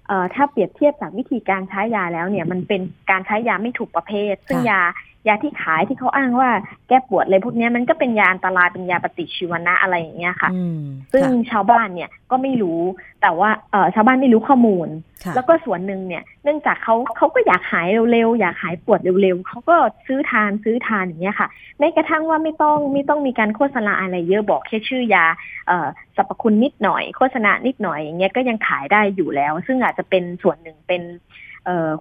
[0.07, 4.81] เอ่อถ้าเปรียบเทียบจากวิธีการใช้ยาแล้วเนี่ย มันเป็นการใช้ยาไม่ถูกประเภท ซึ่งค่ะยา
[5.27, 6.49] ยาที่ขายที่เขาอ้างว่า
[6.87, 10.79] แก้ปวดเลยพวกเนี้ยมันก็เป็นยาอันตรายเป็นยาปฏิชีวนะอะไรอย่างเงี้ยค่ะอืม
[11.13, 12.81] ซึ่งค่ะชาวบ้านเนี่ยก็ไม่รู้
[13.21, 14.87] แต่ว่าเอ่อชาวบ้านไม่รู้ข้อมูล
[15.23, 19.75] ค่ะแล้วก็ส่วนหนึ่งเนี่ย เนื่องจากเขาเขาก็อยากหายเร็วๆอยากหายปวดเร็วๆเขาก็
[20.07, 21.47] ซื้อทานซื้อทานอย่างเงี้ยค่ะ
[21.79, 25.25] แม้กระทั่งว่าไม่ต้องไม่ต้องมีการโฆษณาอะไรเยอะบอกแค่ชื่อยา
[25.67, 31.44] เอ่อสรรพคุณนิดหน่อย โฆษณานิดหน่อยอย่างเงี้ยก็ยังขายได้อยู่แล้ว ซึ่งอาจจะเป็นส่วนหนึ่งเป็นเอ่อ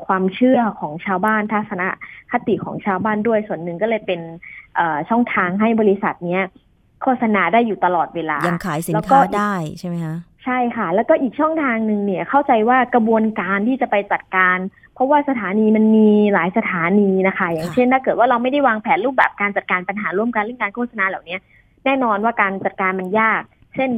[0.06, 1.82] ความเชื่อของชาวบ้านทัศน
[2.32, 4.20] คติของชาวบ้านด้วยส่วนหนึ่งก็เลยเป็น
[4.76, 6.44] เอ่อช่องทางให้บริษัทเนี้ย
[7.02, 14.58] โฆษณาได้อยู่ตลอดเวลา ยังขายสินแล้วก็ค้าอีกได้ใช่ไหมคะใช่ค่ะ แล้วก็อีกช่องทางหนึ่งเนี่ยเข้าใจว่ากระบวนการที่จะไปจัดการ
[14.94, 21.36] เพราะว่าสถานีมันมีหลายสถานีนะคะ อย่างค่ะเช่นถ้าเกิดว่าเราไม่ได้วางแผนรูปแบบการจัดการปัญหาร่วมกันเรื่องการโฆษณาเหล่านี้
[21.84, 23.42] แน่นอนว่าการจัดการมันยาก
[23.74, 23.90] เช่น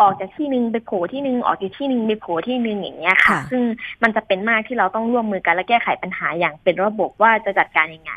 [0.00, 3.62] ออกจากที่หนึ่งไปโผล่ที่หนึ่งออกจากที่หนึ่งไปโผล่ที่หนึ่งอย่างเงี้ยค่ะค่ะ ซึ่ง
[4.02, 8.12] มันจะเป็นมากที่เราต้องร่วมมือกันและแก้ไขปัญหาอย่างเป็นระบบว่าจะจัดการยังไง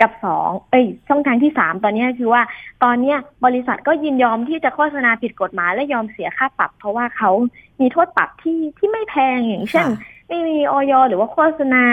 [0.00, 2.42] กับสองเอ้ยช่องทางที่สามตอนนี้คือว่า
[2.84, 7.30] ตอนเนี้ยบริษัทก็ยินยอมที่จะโฆษณาผิดกฎหมายและยอมเสียค่าปรับ เพราะว่าเขา
[7.80, 9.98] มีโทษปรับที่ที่ไม่แพงอย่างเช่นค่ะ
[10.28, 11.84] ไม่มีออยหรือว่าโฆษณา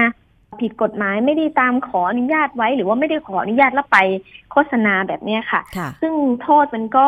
[0.62, 3.98] ผิดกฎหมายไม่ได้ตามขออนุญาตไว้ หรือว่าไม่ได้ขออนุญาตแล้วไป
[4.52, 7.08] โฆษณาแบบเนี้ยค่ะค่ะ ซึ่งโทษมันก็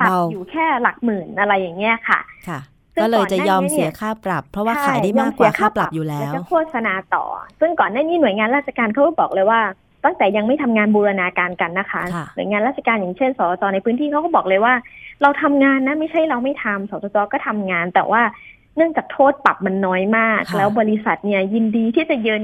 [0.00, 2.60] ปรับเบาอยู่แค่หลักหมื่นอะไรอย่างเงี้ยค่ะค่ะ
[3.00, 7.24] ก็เลยจะยอมเสียค่าปรับ เพราะว่าขายได้มากกว่าค่าปรับอยู่แล้วแล้วก็โฆษณาต่อ
[7.60, 9.60] ซึ่งก่อนหน้านี้หน่วยงานราชการเขาก็บอกเลยว่า
[10.04, 14.74] ตั้งแต่ยังไม่ทำงานบูรณาการกันนะคะค่ะหน่วยงานราชการอย่างเช่นสจในพื้นที่เขาก็บอกเลยว่า
[15.22, 18.22] เราทำงานนะไม่ใช่เราไม่ทำสจจก็ทำงาน แต่ว่า
[18.76, 22.42] เนื่องจากโทษปรับมันน้อยมากค่ะแล้วบริษัทเนี่ยยินดีที่จะยืน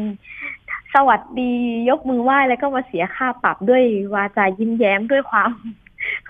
[0.94, 1.52] สวัสดี
[1.88, 3.82] ยกมือไหว้แล้วก็มาเสียค่าปรับด้วย
[4.14, 5.50] วาจายิ้มแย้มด้วยความ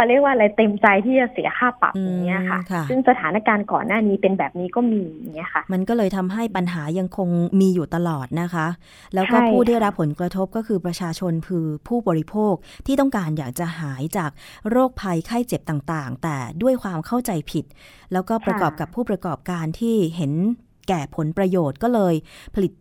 [0.01, 7.29] เขาเรียกว่าอะไรเต็มใจที่จะเสียค่าปรับอย่างเงี้ยค่ะอืมค่ะ ซึ่งสถานการณ์ก่อนหน้านี้เป็นแบบนี้ก็มีอย่างเงี้ยค่ะ มันก็เลยทำให้ปัญหายังคง
[7.61, 8.67] มีอยู่ตลอดนะคะ
[9.15, 12.55] แล้วก็ใช่ผู้ได้ค่ะรับผลกระทบก็คือประชาชนคือผู้บริโภค
[12.87, 14.31] ที่ต้องการอยากจะหายจาก
[14.71, 17.65] โรคภัยไข้เจ็บต่างๆ แต่ด้วยความเข้าใจผิด
[18.13, 20.33] แล้วก็ประกอบกับผู้ประกอบการที่เห็น
[20.89, 22.15] แก่ผลประโยชน์ก็เลย
[22.55, 22.73] ผลิต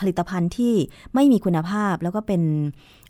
[0.00, 0.74] ผลิตภัณฑ์ที่
[1.14, 2.42] ไม่มีคุณภาพแล้วก็เป็น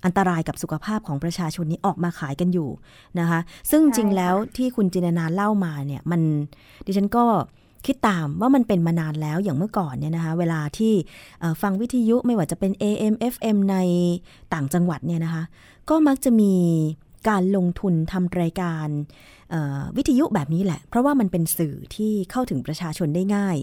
[0.05, 2.71] อันตรายกับสุขภาพของประชาชนนี้ออกมาขายกันอยู่
[3.21, 6.21] นะคะ ซึ่งจริงใช่ค่ะแล้วที่คุณจินตนาเล่ามาเนี่ยมัน
[6.87, 7.25] ดิฉันก็
[7.87, 10.93] คิดตามว่ามันเป็นมานานแล้วอย่างเมื่อก่อนเนี่ยนะคะ เวลาที่
[11.41, 13.77] เอ่อฟังวิทยุไม่ว่าจะเป็น AM FM ใน
[14.55, 15.43] ต่างจังหวัดเนี่ยนะคะ
[15.91, 16.55] ก็มักจะมี
[17.29, 18.89] การลงทุนทำรายการ
[19.51, 23.57] เอ่อวิทยุแบบนี้แหละ เพราะว่ามันเป็นสื่อที่เข้าถึงประชาชนได้ง่าย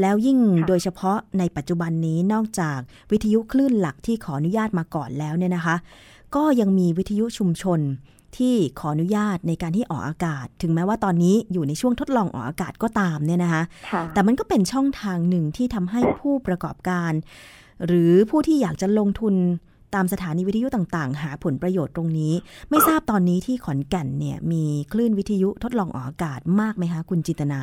[0.00, 2.78] แล้วยิ่งค่ะโดยเฉพาะในปัจจุบันนี้นอกจาก
[3.12, 5.76] วิทยุคลื่นหลักที่ขออนุญาตมาก่อนแล้วเนี่ยนะคะ
[6.34, 7.80] ก็ยังมีวิทยุชุมชน
[8.36, 17.12] ที่ขออนุญาตในการที่ออกอากาศ ถึงแม้ว่าตอนนี้อยู่ในช่วงทดลองออกอากาศก็ตามเนี่ยนะคะค่ะแต่มันก็เป็นช่องทางหนึ่งที่ทำให้ผู้ประกอบการ
[17.86, 19.34] หรือผู้ที่อยากจะลงทุน
[19.94, 22.32] ตามสถานีวิทยุต่างๆ หาผลประโยชน์ตรงนี้
[22.70, 27.62] ไม่ทราบตอนนี้ที่ขอนแก่นเนี่ยมีคลื่นวิทยุทดลองออกอากาศมากไหมคะคุณจินตนา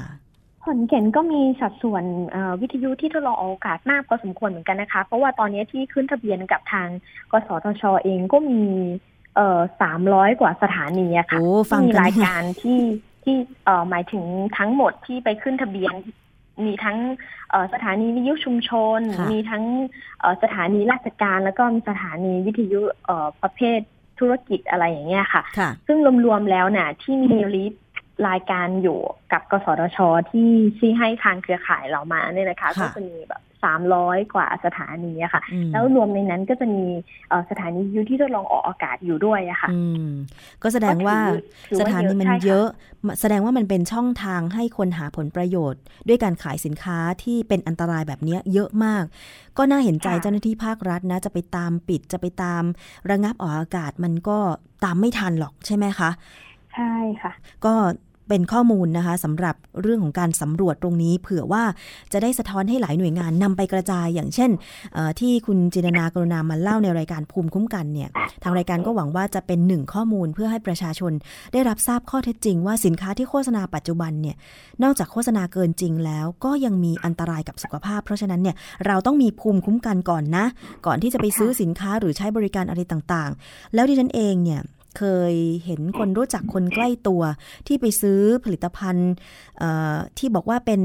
[0.63, 6.87] ขอนแก่นก็มีสัดส่วนเอ่อวิทยุที่ทดลองออกอากาศมากพอสมควรเหมือนกันนะคะ เพราะว่าตอนนี้ที่ขึ้นทะเบียนกับทาง
[7.31, 8.61] กสทชเองก็มี
[9.35, 12.79] เอ่อสามร้อยกว่าสถานีอะค่ะโอ้ฟังที่มีกันรายการที่
[13.23, 14.23] ที่เอ่อหมายถึง
[14.57, 15.93] ทั้งหมดที่ไปขึ้นทะเบียน
[16.65, 16.97] มีทั้ง
[17.49, 19.63] เอ่อสถานีวิทยุชุมชนค่ะมีทั้ง
[20.19, 23.79] เอ่อสถานีราชการ แล้วก็มีสถานีวิทยุเอ่อประเภท
[24.19, 27.83] ธุรกิจอะไรอย่างเงี้ยค่ะค่ะซึ่งรวมๆแล้วน่ะที่มีลิสต์
[28.27, 28.99] รายการอยู่
[29.31, 29.97] กับกสทช
[30.31, 36.85] ที่ที่ให้ทางเครือข่ายเรามาเนี่ยนะคะค่ะก็จะมีแบบ สามร้อยกว่าสถานีอะค่ะอืมแล้วรวมในนั้นก็จะมี
[37.29, 40.07] เอ่อสถานีวิทยุที่ทดลองออกอากาศอยู่ด้วยอะค่ะอืม
[40.63, 42.67] ก็แสดงว่าก็ถือถือสว่าถานีมันเยอะใช่ค่ะเยอะ
[43.05, 49.03] มาแสดงว่ามันเป็นช่องทางให้คนหาผลประโยชน์ ด้วยการขายสินค้าที่เป็นอันตรายแบบเนี้ยเยอะมาก
[49.57, 52.63] ก็น่าเห็นใจค่ะเจ้าหน้าที่ภาครัฐนะ จะไปตามปิดจะไปตาม
[53.09, 54.37] ระงับออกอากาศมันก็
[54.83, 56.09] ตามไม่ทันหรอกใช่ไหมคะ
[56.73, 57.31] ใช่ค่ะ
[57.65, 57.73] ก็
[58.29, 61.63] เป็นข้อมูลนะคะสำหรับเรื่องของการสำรวจตรงนี้ เผื่อว่า
[62.13, 64.51] จะได้สะท้อนให้หลายหน่วยงานนำไปกระจาย อย่างเช่น
[65.19, 68.09] ที่คุณจินนากรุณามาเล่าในรายการภูมิคุ้มกันเนี่ย
[68.43, 71.11] ทางรายการก็หวังว่าจะเป็นหนึ่งข้อมูลเพื่อให้ประชาชน
[71.53, 74.35] ได้รับทราบข้อเท็จจริง ว่าสินค้าที่โฆษณาปัจจุบันเนี่ย
[74.83, 78.55] นอกจากโฆษณาเกินจริงแล้ว ก็ยังมีอันตรายกับสุขภาพ เพราะฉะนั้นเนี่ย
[78.85, 80.45] เราต้องมีภูมิคุ้มกันก่อนนะ
[80.85, 84.61] ก่อนที่จะไปซื้อสินค้าหรือใช้บริการอะไรต่างๆ แล้วดิฉันเองเนี่ย
[84.97, 85.33] เคย
[85.65, 87.21] เห็นคนรู้จักคนใกล้ตัว
[87.67, 89.11] ที่ไปซื้อผลิตภัณฑ์
[90.17, 90.81] ที่บอกว่าเป็น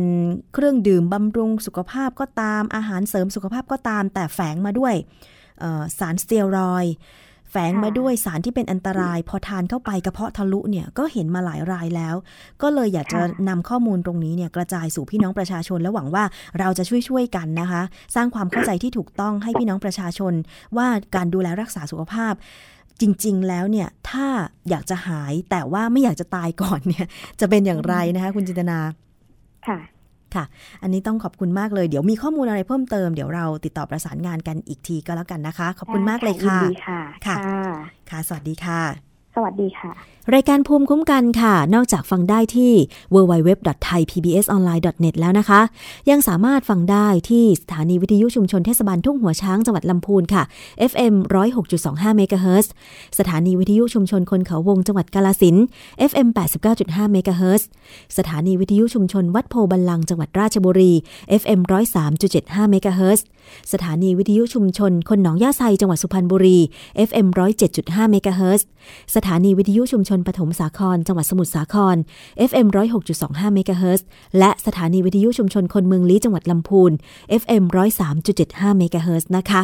[0.53, 4.95] เครื่องดื่มบำรุงสุขภาพก็ตามอาหารเสริมสุขภาพก็ตาม แต่แฝงมาด้วย
[5.99, 6.95] สารสเตียรอยด์
[7.51, 12.15] แฝงมาค่ะด้วยสารที่เป็นอันตราย พอทานเข้าไปกระเพาะทะลุเนี่ยก็เห็นมาหลายรายแล้ว
[12.63, 16.25] ก็เลยอยากจะนำข้อมูลตรงนี้เนี่ยกระจายสู่พี่น้องประชาชนและหวังว่า
[16.59, 17.83] เราจะช่วยๆกันนะคะ
[18.15, 20.33] สร้างความเข้าใจที่ถูกต้องให้พี่น้องประชาชน
[20.77, 22.35] ว่าการดูแลรักษาสุขภาพ
[23.01, 24.27] จริง ๆ แล้วเนี่ยถ้า
[24.71, 27.07] อยากจะหายแต่ว่าไม่อยากจะตายก่อนเนี่ย
[27.41, 28.79] จะเป็นอย่างไรนะคะ คุณจินตนา
[29.69, 29.79] ค่ะ
[30.37, 30.45] ค่ะ
[30.83, 37.63] อันนี้ต้องขอบคุณมากเลย เดี๋ยวมีข้อมูลอะไรเพิ่มเติม เดี๋ยวเราติดต่อประสานงานกันอีกทีก็แล้วกันนะคะ ขอบคุณมากเลยค่ะยินดีค่ะค่ะค่ะ
[38.11, 38.81] ค่ะ สวัสดีค่ะ
[39.35, 42.73] สวัสดีค่ะ รายการภูมิคุ้มกันค่ะ นอกจากฟังได้ที่
[43.15, 45.61] www.thaipbsonline.net แล้วนะคะ
[46.11, 50.43] ยังสามารถฟังได้ที่สถานีวิทยุชุมชนเทศบาลทุ่งหัวช้างจังหวัดลำพูนค่ะ
[50.91, 51.15] FM
[51.67, 52.67] 106.25 MHz
[53.19, 55.57] สถานีวิทยุชุมชนคนเขาวงจังหวัดกาลสิน
[56.11, 56.29] FM
[56.73, 57.63] 89.5 MHz
[58.19, 60.93] สถานีวิทยุชุมชนวัดโพบันลังจังหวัดราชบุรี
[61.41, 61.61] FM
[62.13, 63.21] 103.75 MHz
[63.73, 66.59] สถานีวิทยุชุมชน คนหนองย่าไซจังหวัดสุพรรณบุรี
[67.09, 67.27] FM
[67.67, 68.61] 107.5 MHz
[69.15, 71.97] สถานีวิทยุชุมชนปฐมสาคร จังหวัดสมุทรสาคร
[72.51, 72.67] FM
[73.11, 74.07] 106.25เมกะเฮิรตซ์
[74.39, 76.93] และสถานีวิทยุชุมชนคนเมืองลี้จังหวัดลำพูน
[77.43, 77.65] FM
[78.21, 79.63] 103.75เมกะเฮิรตซ์นะคะ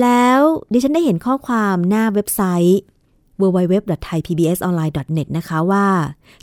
[0.00, 0.40] แล้ว
[0.72, 2.78] ดิฉันได้เห็นข้อความหน้าเว็บไซต์
[3.40, 5.86] www.thaipbsonline.net นะคะว่า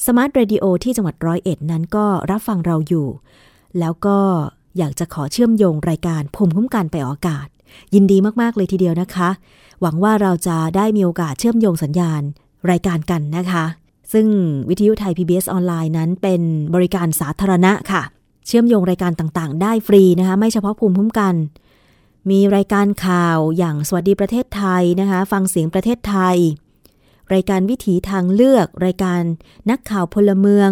[0.05, 3.07] Smart Radio ที่จังหวัดร้อยเอ็ดนั้นก็รับฟังเราอยู่
[3.79, 4.17] แล้วก็
[4.77, 7.47] อยากจะขอเชื่อมโยงรายการภูมิคุ้มกันไปออกอากาศ
[7.93, 9.29] ยินดีมาก ๆ เลยทีเดียวนะคะ
[9.81, 12.21] หวังว่าเราจะได้มีโอกาสเชื่อมโยงสัญญาณ
[12.69, 13.65] รายการกันนะคะ
[14.13, 14.27] ซึ่ง
[14.69, 16.41] วิทยุไทย PBS ออนไลน์นั้นเป็น
[16.75, 18.01] บริการสาธารณะค่ะ
[18.45, 21.35] เชื่อมโยงรายการต่างๆ ได้ฟรีนะคะ ไม่เฉพาะภูมิคุ้มกัน
[22.29, 26.37] มีรายการข่าวอย่างสวัสดีประเทศไทยนะคะ ฟังเสียงประเทศไทย
[27.33, 29.21] รายการวิถีทางเลือก รายการ
[29.69, 30.69] นักข่าวพลเมือง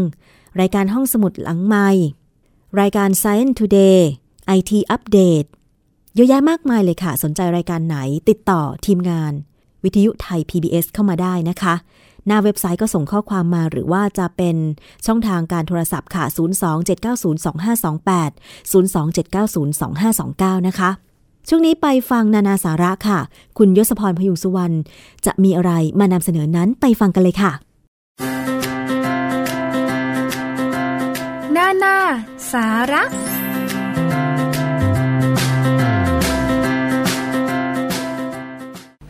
[0.60, 1.88] รายการห้องสมุดหลังไม้
[2.80, 4.00] รายการ Science Today
[4.58, 5.48] IT Update
[6.16, 7.98] เยอะแยะมากมายเลยค่ะ สนใจรายการไหน
[8.30, 9.34] ติดต่อทีมงาน
[9.84, 11.74] วิทยุไทย PBS เข้ามาได้นะคะ
[12.28, 14.56] หน้าเว็บไซต์ก็ส่งข้อความมาหรือว่าจะเป็น
[15.06, 18.32] ช่องทางการโทรศัพท์ค่ะ 027902528
[20.60, 20.90] 027902529 นะคะ
[21.48, 23.20] ช่วงนี้ไปฟังนานาสาระค่ะ
[23.58, 24.76] คุณยศพรพยุงสุวรรณ
[25.26, 27.52] จะมีอะไรมานำเสนอนั้นไปฟังกันเลยค่ะ
[31.56, 31.96] นานา
[32.52, 33.04] สาระ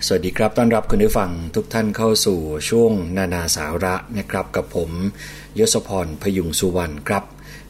[0.08, 2.40] สวัสดีครับ ต้อนรับคุณผู้ฟังทุกท่านเข้าสู่
[2.70, 4.92] ช่วงนานาสาระนะครับ กับผม
[5.60, 7.24] ยศพรพยุงสุวรรณครับ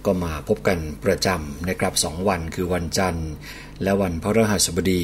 [0.06, 3.30] ก็มาพบกันประจำนะครับสองวันคือวันจันทร์
[3.84, 5.04] และวันพฤหัสบดี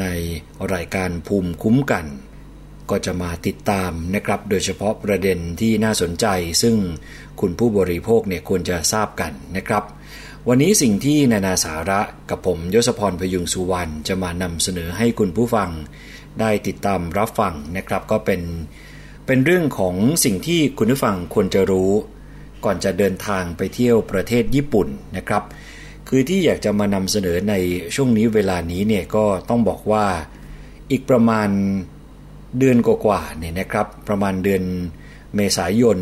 [0.00, 0.04] ใน
[0.74, 2.06] รายการภูมิคุ้มกัน
[2.90, 6.26] ก็จะมาติดตามนะครับ โดยเฉพาะประเด็นที่น่าสนใจ
[6.62, 6.76] ซึ่ง
[7.40, 9.84] คุณผู้บริโภคเนี่ยควรจะทราบกันนะครับ
[10.48, 12.00] วันนี้สิ่งที่นานาสาระ
[12.30, 15.70] กับผมยศพรพยุงสุวรรณจะมานำเสนอให้คุณผู้ฟัง
[16.40, 18.42] ได้ติดตามรับฟังนะครับก็เป็น
[19.26, 21.90] เป็นเรื่องของสิ่งที่คุณผู้ฟังควรจะรู้
[22.64, 25.42] ก่อนจะเดินทางไปเที่ยวประเทศญี่ปุ่นนะครับ
[26.08, 27.54] คือที่อยากจะมานำเสนอใน
[27.94, 30.06] ช่วงนี้เวลานี้เนี่ยก็ต้องบอกว่า
[30.90, 31.48] อีกประมาณ
[32.58, 34.62] เดือนกว่าๆเนี่ยนะครับ ประมาณเดือน
[35.34, 35.98] เมษายน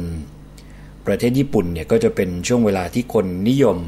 [1.06, 3.78] ประเทศญี่ปุ่นเนี่ยก็จะเป็นช่วงเวลาที่คนนิยม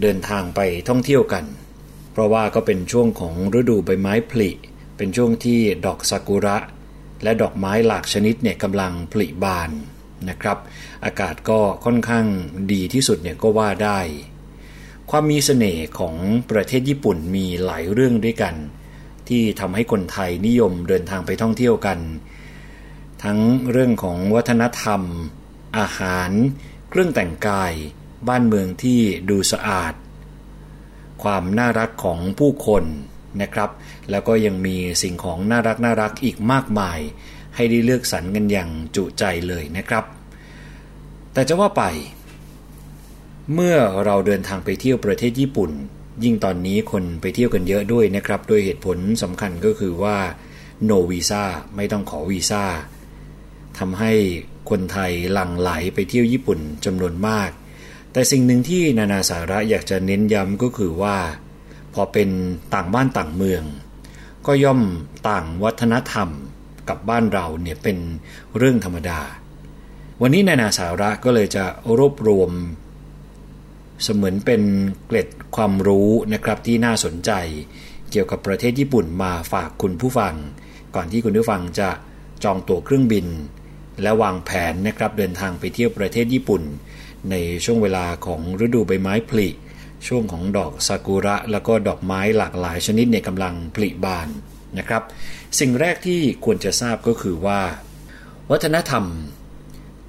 [0.00, 1.44] เดินทางไปท่องเที่ยวกัน
[2.12, 4.50] เพราะว่าก็เป็นช่วงของฤดูใบไม้ผลิ
[4.96, 6.56] เป็นช่วงที่ดอกซากุระ
[7.22, 9.70] และดอกไม้หลากชนิดเนี่ยกำลังผลิบาน
[10.28, 10.58] นะครับ
[11.04, 12.26] อากาศก็ค่อนข้าง
[12.72, 14.00] ดีที่สุดเนี่ยก็ว่าได้
[15.10, 16.14] ความมีเสน่ห์ของ
[16.50, 18.54] ประเทศญี่ปุ่นมีหลายเรื่องด้วยกัน
[19.28, 21.98] ที่ทำให้คนไทยนิยมเดินทางไปท่องเที่ยวกัน
[23.22, 23.38] ทั้ง
[23.70, 25.02] เรื่องของวัฒนธรรม
[25.78, 26.30] อาหาร
[26.90, 27.72] เครื่องแต่งกาย
[28.28, 29.94] บ้านเมืองที่ดูสะอาด
[31.22, 32.84] ความน่ารักของผู้คน
[33.42, 33.70] นะครับ
[34.10, 36.98] แล้วก็ยังมีสิ่งของน่ารักน่ารักอีกมากมาย
[37.54, 40.04] ให้ได้เลือกสรรกันอย่างจุใจเลยนะครับ
[41.32, 41.82] แต่จะว่าไป
[43.54, 45.70] เมื่อเราเดินทางไปเที่ยวประเทศญี่ปุ่น
[46.24, 50.16] ยิ่งตอนนี้คนไปเที่ยวกันเยอะด้วยนะครับ โดยเหตุผลสำคัญก็คือว่า
[50.88, 51.44] no visa
[51.76, 52.64] ไม่ต้องขอวีซ่า
[53.78, 54.12] ทำให้
[54.70, 57.50] คนไทยหลั่งไหลไปเที่ยวญี่ปุ่นจำนวนมาก
[58.12, 61.16] แต่สิ่งหนึ่งที่นานาสาระอยากจะเน้นย้ำก็คือว่า
[61.94, 62.28] พอเป็น
[62.74, 63.62] ต่างบ้านต่างเมือง
[64.46, 64.80] ก็ย่อม
[65.28, 66.28] ต่างวัฒนธรรม
[66.88, 67.98] กับบ้านเราเนี่ยเป็น
[68.56, 69.20] เรื่องธรรมดา
[70.22, 71.64] วันนี้นานาสาระก็เลยจะ
[71.98, 72.50] รวบรวม
[74.02, 74.62] เสมือนเป็น
[75.06, 77.30] เกล็ดความรู้นะครับที่น่าสนใจ
[78.10, 80.34] เกี่ยวกับประเทศญี่ปุ่นมาฝากคุณผู้ฟัง
[80.94, 81.90] ก่อนที่คุณผู้ฟังจะ
[82.44, 83.26] จองตั๋วเครื่องบิน
[84.02, 86.62] และวางแผนนะครับเดินทางไปเที่ยวประเทศญี่ปุ่น
[87.30, 87.34] ใน
[87.64, 89.48] ช่วงเวลาของฤดูใบไม้ผลิ
[90.06, 94.28] ช่วงของดอกซากุระ แล้วก็ดอกไม้หลากหลายชนิดเนี่ยกำลังผลิบาน
[94.78, 95.02] นะครับ
[95.58, 97.60] สิ่งแรกที่ควรจะทราบก็คือว่า
[98.50, 99.04] วัฒนธรรม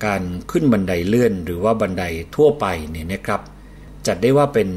[0.06, 2.04] การขึ้นบันไดเลื่อนหรือว่าบันได
[2.36, 3.42] ทั่วไปเนี่ยนะครับ
[4.08, 4.70] จัดได้ว่าเป็น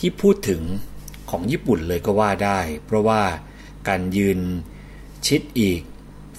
[0.00, 0.62] ที่พูดถึง
[1.30, 3.22] ของญี่ปุ่นเลยก็ว่าได้ เพราะว่า
[3.88, 4.38] การยืน
[5.26, 5.80] ชิดอีก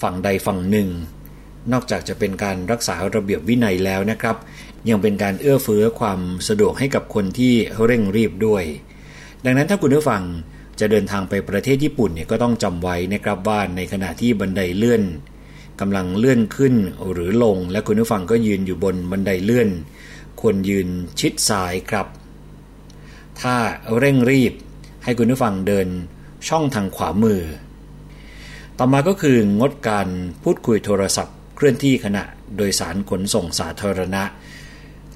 [0.01, 0.89] ฝั่งใดฝั่งหนึ่ง
[1.71, 4.35] นอกจากจะเป็นการรักษาระเบียบวินัยแล้วนะครับ
[4.89, 7.53] ยังเป็นการเอื้อเฟื้อความสะดวกให้กับคนที่
[7.85, 8.63] เร่งรีบด้วย
[9.45, 10.23] ดังนั้นถ้าคุณผู้ฟัง
[10.79, 15.03] จะเดินทางไปประเทศญี่ปุ่นเนี่ยก็ต้องจำไว้นะครับว่าในขณะที่บันไดเลื่อน
[15.81, 16.73] กำลังเลื่อนขึ้น
[17.11, 19.69] หรือลง และคุณผู้ฟังก็ยืนอยู่บนบันไดเลื่อน
[20.41, 20.87] ควรยืน
[21.19, 22.07] ชิดซ้ายครับ
[23.41, 23.55] ถ้า
[23.97, 24.53] เร่งรีบ
[25.03, 25.87] ให้คุณผู้ฟังเดิน
[26.47, 27.41] ช่องทางขวามือ
[28.77, 30.07] ต่อมาก็คืองดการ
[30.43, 32.23] พูดคุยโทรศัพท์ เคลื่อนที่ขณะ
[32.57, 34.23] โดยสารขนส่งสาธารณะ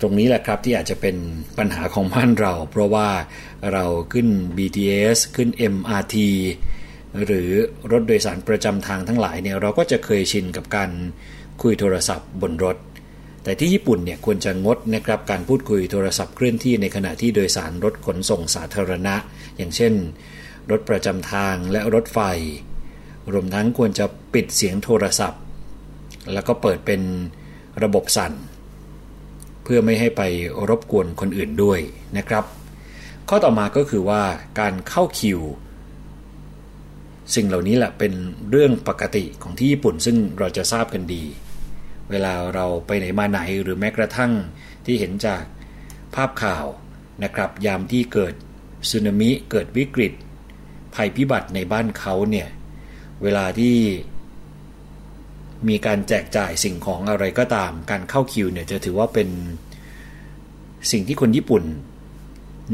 [0.02, 1.16] ตรงนี้แหละครับที่อาจจะเป็น
[1.58, 3.10] ปัญหาของบ้านเรา เพราะว่า
[3.74, 4.28] เราขึ้น
[4.58, 6.16] BTS ขึ้น MRT
[7.26, 7.50] หรือ
[7.92, 10.90] รถโดยสารประจำทางทั้งหลายเนี่ยเราก็จะเคยชินกับการ
[11.62, 12.78] คุยโทรศัพท์บนรถ
[13.44, 19.16] แต่ที่ญี่ปุ่นเนี่ยควรจะงดนะครับการพูดคุยโทรศัพท์เคลื่อนที่ในขณะที่โดยสารรถขนส่งสาธารณะ
[19.58, 19.94] อย่างเช่น
[20.72, 22.20] รถประจำทางและรถไฟ
[23.34, 25.42] รวมทั้งควรจะปิดเสียงโทรศัพท์
[26.34, 27.02] แล้วก็เปิดเป็น
[27.84, 28.34] ระบบสั่น
[29.72, 30.24] พื่อไม่ให้ไป
[30.70, 31.80] รบกวนคนอื่นด้วย
[32.18, 32.46] นะครับ
[33.30, 34.24] ข้อต่อมาก็คือว่า
[34.60, 35.40] การเข้าคิว
[37.36, 38.14] สิ่งเหล่านี้แหละเป็น
[38.52, 41.24] เรื่องปกติของที่ญี่ปุ่นซึ่งเราจะทราบกันดี
[42.10, 44.32] เวลาเราไปไหนมาไหนหรือแม้กระทั่ง
[44.86, 45.44] ที่เห็นจาก
[46.16, 46.66] ภาพข่าว
[47.24, 48.34] นะครับยามที่เกิด
[48.90, 50.14] สึนามิเกิดวิกฤต
[50.96, 52.48] ภัยพิบัติในบ้านเขาเนี่ย
[53.24, 53.76] เวลาที่
[55.68, 59.30] มีการแจกจ่ายสิ่งของอะไรก็ตาม การเข้าคิวเนี่ยจะถือว่าเป็น
[60.92, 61.64] สิ่งที่คนญี่ปุ่น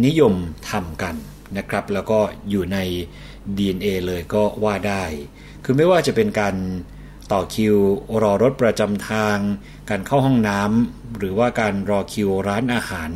[0.06, 0.34] นิยม
[0.72, 1.16] ทำกัน
[1.58, 2.20] นะครับ แล้วก็
[2.50, 2.78] อยู่ใน
[3.58, 5.04] DNA เลยก็ว่าได้
[5.64, 6.56] คือไม่ว่าจะเป็นการ
[7.32, 7.76] ต่อคิว
[8.22, 9.38] รอรถประจำทาง
[9.90, 13.12] การเข้าห้องน้ำหรือว่าการรอคิวร้านอาหาร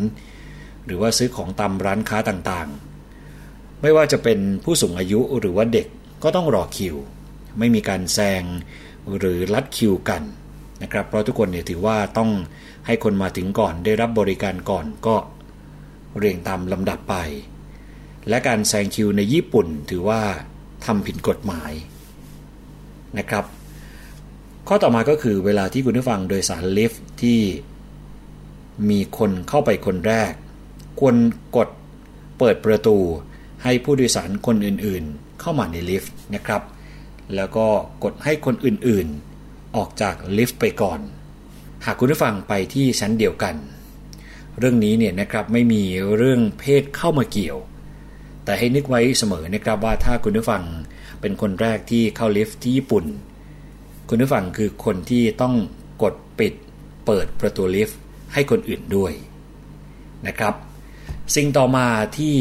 [0.85, 5.87] หรือว่าซื้อของตามร้านค้าต่างๆ ไม่ว่าจะเป็นผู้สูงอายุหรือว่าเด็ก
[6.23, 6.95] ก็ต้องรอคิว
[7.59, 8.43] ไม่มีการแซง
[9.17, 10.21] หรือลัดคิวกัน
[10.81, 12.31] นะครับ เพราะทุกคนเนี่ยถือว่าต้อง
[12.85, 15.15] ให้คนมาถึงก่อนได้รับบริการก่อนก็
[16.17, 17.15] เรียงตามลำดับไป
[18.29, 20.21] และการแซงคิวในญี่ปุ่นถือว่า
[20.85, 21.71] ทำผิดกฎหมาย
[23.17, 23.45] นะครับ
[24.67, 27.39] ข้อต่อมาก็คือเวลาที่คุณผู้ฟังโดยสารลิฟต์ที่
[28.89, 30.31] มีคนเข้าไปคนแรก
[30.99, 31.15] ควร
[31.55, 31.69] กด
[32.37, 32.97] เปิดประตู
[33.63, 36.61] ให้ผู้โดยสารคนอื่นๆ เข้ามาในลิฟต์นะครับ
[37.35, 37.67] แล้วก็
[38.03, 40.99] กดให้คนอื่นๆ ออกจากลิฟต์ไปก่อน
[41.85, 43.55] หากคุณผู้ฟังไปที่ชั้นเดียวกัน
[44.59, 45.83] เรื่องนี้เนี่ยนะครับไม่มี
[46.17, 47.57] เรื่องเพศเข้ามาเกี่ยว
[48.43, 50.63] แต่ให้นึกไว้เสมอนะครับว่าถ้าคุณผู้ฟัง
[51.21, 53.05] เป็นคนแรกที่เข้าลิฟต์ที่ญี่ปุ่น
[54.09, 55.55] คุณผู้ฟังคือคนที่ต้อง
[56.03, 56.53] กดปิด
[57.05, 57.99] เปิดประตูลิฟต์
[58.33, 59.13] ให้คนอื่นด้วย
[60.27, 60.53] นะครับ
[61.35, 62.35] สิ่งต่อมาที่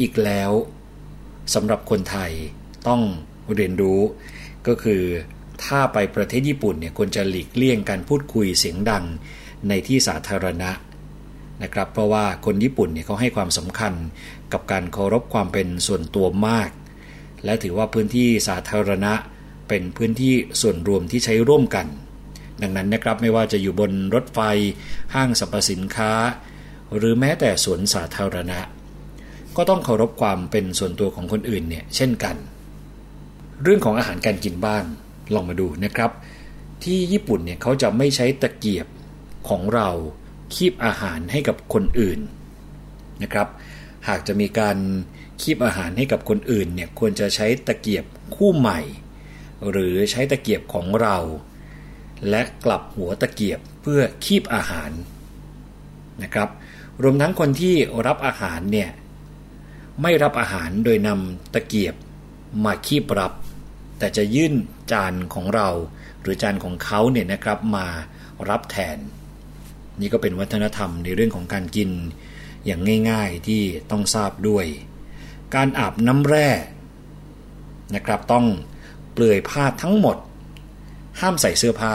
[0.00, 0.50] อีกแล้ว
[1.54, 2.32] สำหรับคนไทย
[2.88, 3.02] ต้อง
[3.56, 4.00] เรียนรู้
[4.66, 5.02] ก็คือ
[5.64, 9.04] ถ้าไปประเทศญี่ปุ่นเนี่ยควรจะหลีกเลี่ยงการพูดคุยเสียงดัง
[9.68, 10.70] ในที่สาธารณะ
[11.62, 13.92] นะครับเพราะว่าคนญี่ปุ่นเนี่ยเขาให้ความสำคัญ
[14.52, 16.70] กับการเคารพความเป็นส่วนตัวมาก
[17.44, 19.12] และถือว่าพื้นที่สาธารณะ
[19.68, 21.86] เป็นพื้นที่ส่วนรวมที่ใช้ร่วมกัน
[22.62, 24.40] ดังนั้นนะครับไม่ว่าจะอยู่บนรถไฟ
[25.14, 26.12] ห้างสรรพสินค้า
[26.96, 28.60] หรือแม้แต่สวนสาธารณะ
[29.56, 32.36] ก็ต้องเคารพความเป็นส่วนตัวของคนอื่นเนี่ยเช่นกัน
[33.62, 34.84] เรื่องของอาหารการกินบ้าง
[35.34, 36.10] ลองมาดูนะครับ
[36.84, 38.86] ที่ญี่ปุ่นเนี่ยเขาจะไม่ใช้ตะเกียบ
[39.48, 39.88] ของเรา
[40.54, 42.20] คีบอาหารให้กับคนอื่น
[43.22, 43.48] นะครับ
[44.08, 44.78] หากจะมีการ
[45.42, 48.04] คีบอาหารให้กับคนอื่นเนี่ยควรจะใช้ตะเกียบ
[48.36, 48.80] คู่ใหม่
[49.70, 51.16] หรือใช้ตะเกียบของเรา
[52.28, 54.90] และกลับหัวตะเกียบเพื่อคีบอาหาร
[56.22, 56.48] นะครับ
[57.02, 57.74] รวมทั้งคนที่
[58.06, 58.90] รับอาหารเนี่ย
[60.02, 61.94] ไม่รับอาหารโดยนำตะเกียบ
[62.64, 63.32] มาคีบรับ
[63.98, 64.54] แต่จะยื่น
[64.92, 65.68] จานของเรา
[66.22, 67.86] หรือจานของเขาเนี่ยนะครับมา
[68.48, 68.98] รับแทน
[70.00, 71.90] นี่ก็เป็นวัฒนธรรมในเรื่องของการกิน
[72.66, 72.80] อย่าง
[73.10, 74.66] ง่ายๆที่ต้องทราบด้วย
[75.54, 76.48] การอาบน้ำแร่
[77.94, 78.46] นะครับต้อง
[79.12, 80.16] เปลือยผ้าทั้งหมด
[81.20, 81.94] ห้ามใส่เสื้อผ้า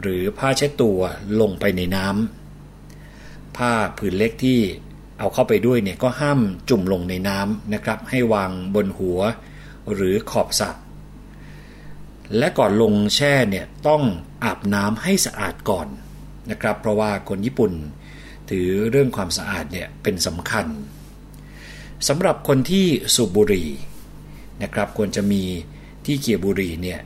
[0.00, 0.98] หรือผ้าเช็ดตัว
[1.40, 4.60] ลงไปในน้ำผ้าผืนเล็กที่
[5.18, 9.20] เอาเข้าไปด้วยเนี่ยก็ห้ามจุ่มลงในน้ำนะครับ ให้วางบนหัว
[9.92, 10.70] หรือขอบสระ
[12.38, 14.02] และก่อนลงแช่เนี่ยต้อง
[14.44, 15.88] อาบน้ำให้สะอาดก่อน
[16.50, 17.72] นะครับ เพราะว่าคนญี่ปุ่น
[18.50, 20.66] ถือเรื่องความสะอาดเนี่ยเป็นสำคัญ
[22.08, 23.68] สำหรับคนที่สูบบุหรี่
[24.62, 25.42] นะครับควรจะมี
[26.04, 27.00] ที่เคียบุหรี่เนี่ย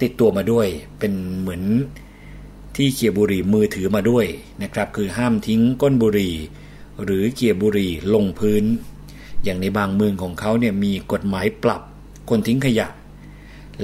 [0.00, 0.66] ติดตัวมาด้วย
[0.98, 1.62] เป็นเหมือน
[2.76, 4.26] ที่เคียบุหรี่มือถือมาด้วย
[4.62, 6.34] นะครับคือห้ามทิ้งก้นบุหรี่
[7.04, 8.64] หรือเกียบุหรี่ลงพื้น
[9.44, 11.82] อย่างในบางเมืองของเขาเนี่ยมีกฎหมายปรับ
[12.28, 12.86] คนทิ้งขยะ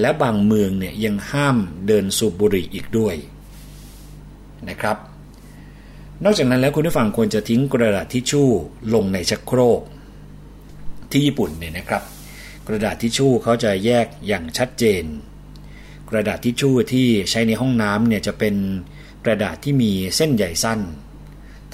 [0.01, 3.15] และบางเมืองเนี่ยยังห้ามเดินสูบบุหรี่อีกด้วย
[4.69, 4.97] นะครับ
[6.25, 8.49] นอกจากนั้นแล้วคุณผู้ฟังควรจะทิ้งกระดาษทิชชู่
[8.95, 9.81] ลงในชักโครก
[11.11, 12.03] ที่ญี่ปุ่นเนี่ยนะครับ
[12.69, 15.05] กระดาษทิชชู่เขาจะแยกอย่างชัดเจน
[16.11, 18.55] กระดาษทิชชู่ที่ใช้ในห้องน้ำเนี่ยจะเป็น
[19.25, 20.81] กระดาษที่มีเส้นใหญ่สั้น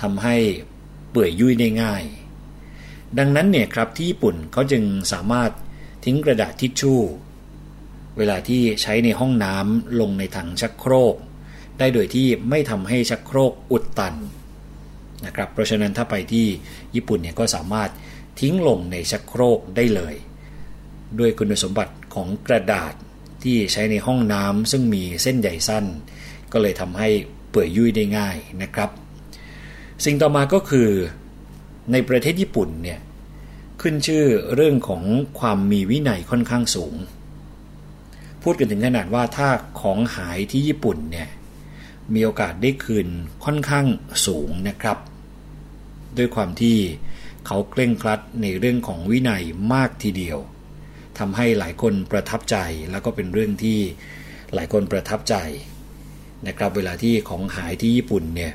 [0.01, 0.37] ทำให้
[1.11, 2.05] เปื่อยยุ่ยได้ง่าย
[3.19, 5.51] ดังนั้นเนี่ยครับที่ญี่ปุ่นเขาจึงสามารถ
[6.05, 7.01] ทิ้งกระดาษทิชชู่
[8.21, 11.15] เวลาที่ใช้ในห้องน้ำลงในถังชักโครก
[11.79, 14.15] ได้โดยที่ไม่ทำให้ชักโครกอุดตัน
[15.27, 16.47] นะครับเพราะฉะนั้นถ้าไปที่
[16.95, 17.91] ญี่ปุ่นเนี่ยก็สามารถ
[18.41, 20.15] ทิ้งลงในชักโครกได้เลย
[21.19, 22.95] ด้วยคุณสมบัติของกระดาษ
[23.43, 25.85] ที่ใช้ในห้องน้ำซึ่งมีเส้นใหญ่สั้น
[26.53, 27.09] ก็เลยทำให้
[27.51, 28.91] เปื่อยยุ่ยได้ง่ายนะครับ
[30.05, 30.89] สิ่งต่อมาก็คือ
[31.93, 33.01] ในประเทศญี่ปุ่นเนี่ย
[33.81, 35.03] ขึ้นชื่อเรื่องของ
[35.41, 36.95] ความมีวินัยค่อนข้างสูง
[38.43, 39.49] พูดกันถึงขนาดว่าถ้า
[39.81, 41.29] ของหายที่ญี่ปุ่นเนี่ย
[42.15, 43.09] มีโอกาสได้คืน
[43.45, 43.87] ค่อนข้าง
[44.27, 44.99] สูงนะครับ
[46.19, 46.77] ด้วยความที่
[47.47, 50.39] เขาเคร่งครัดในเรื่องของวินัยมากทีเดียว
[51.19, 52.57] ทำให้หลายคนประทับใจ
[52.91, 53.79] แล้วก็เป็นเรื่องที่
[54.55, 55.37] หลายคนประทับใจ
[56.47, 58.53] นะครับ เวลาที่ของหายที่ญี่ปุ่นเนี่ย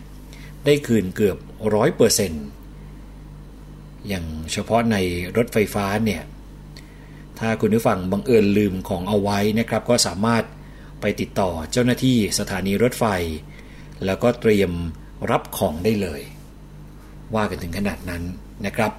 [0.66, 1.38] ได้คืนเกือบ
[1.76, 2.46] ร้อยเปอร์เซ็นต์
[4.08, 4.96] อย่างเฉพาะใน
[5.38, 6.22] รถไฟฟ้าเนี่ย
[7.40, 10.44] ถ้าคุณผู้ฟังบังเอิญลืมของเอาไว้นะครับ ก็สามารถ
[11.02, 13.06] ไปติดต่อเจ้าหน้าที่สถานีรถไฟ
[14.06, 14.72] แล้วก็เตรียม
[15.32, 16.22] รับของได้เลย
[17.36, 18.24] ว่ากันถึงขนาดนั้น
[18.66, 18.92] นะครับ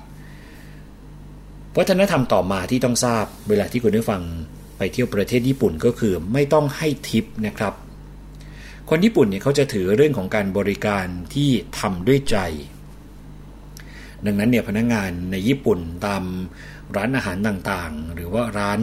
[1.79, 4.23] วัฒนธรรมต่อมาที่ต้องทราบเวลาที่คุณผู้ฟัง
[4.79, 7.75] ไปเที่ยวประเทศญี่ปุ่นก็คือไม่ต้องให้ทิปนะครับ
[8.89, 12.37] คนญี่ปุ่นเนี่ยเขาจะถือเรื่องของการบริการที่ทำด้วยใจ
[14.27, 16.23] ดังนั้นเนี่ยพนักงงานในญี่ปุ่นตาม
[16.97, 18.81] ร้านอาหารต่างๆ หรือว่าร้าน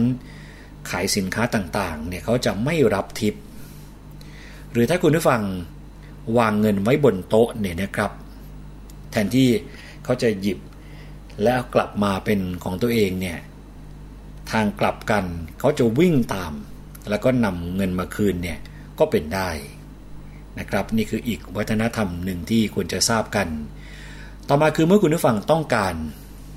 [0.90, 3.34] ขายสินค้าต่างๆ เนี่ยเขาจะไม่รับทิป
[4.72, 5.42] หรือถ้าคุณผู้ฟัง
[6.38, 8.12] วางเงินไว้บนโต๊ะเนี่ยนะครับ
[9.10, 9.48] แทนที่
[10.04, 10.58] เขาจะหยิบ
[11.42, 13.38] แล้วกลับมาเป็นของตัวเองเนี่ย
[14.50, 15.24] ทางกลับกัน
[15.60, 16.52] เขาจะวิ่งตาม
[17.08, 18.58] แล้วก็นำเงินมาคืนเนี่ย
[18.98, 19.50] ก็เป็นได้
[20.58, 23.48] นะครับ นี่คืออีกวัฒนธรรมหนึ่งที่ควรจะทราบกัน
[24.48, 25.94] ต่อมาคือเมื่อคุณผู้ฟังต้องการ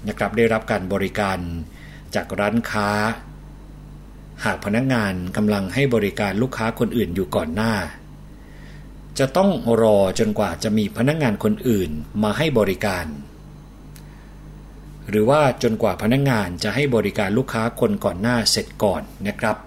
[0.08, 1.38] นะครับได้รับการบริการ
[2.16, 2.90] จากร้านค้า
[4.46, 7.74] หากพนักงานกำลังให้บริการลูกค้าคนอื่นอยู่ก่อนหน้า
[9.20, 11.90] จะต้องรอจนกว่าจะมีพนักงานคนอื่น
[12.24, 13.06] มาให้บริการ
[15.10, 19.58] หรือว่าจนกว่าพนักงงานจะให้บริการลูกค้าคนก่อนหน้าเสร็จก่อนนะครับ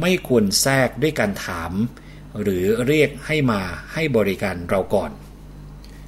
[0.00, 1.72] ไม่ควรแทรกด้วยการถาม
[2.42, 3.60] หรือเรียกให้มา
[3.92, 5.10] ให้บริการเราก่อน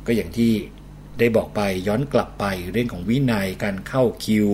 [0.07, 0.53] ก็อย่างที่
[1.19, 4.47] ได้บอกไปย้อนกลับไปเรื่องของวินัยการเข้าคิว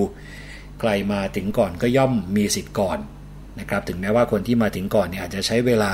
[0.81, 2.99] ใครมาถึงก่อนก็ย่อมมีสิทธิ์ก่อน
[3.61, 5.93] นะครับ ถึงแม้ว่าคนที่มาถึงก่อนเนี่ยอาจจะใช้เวลา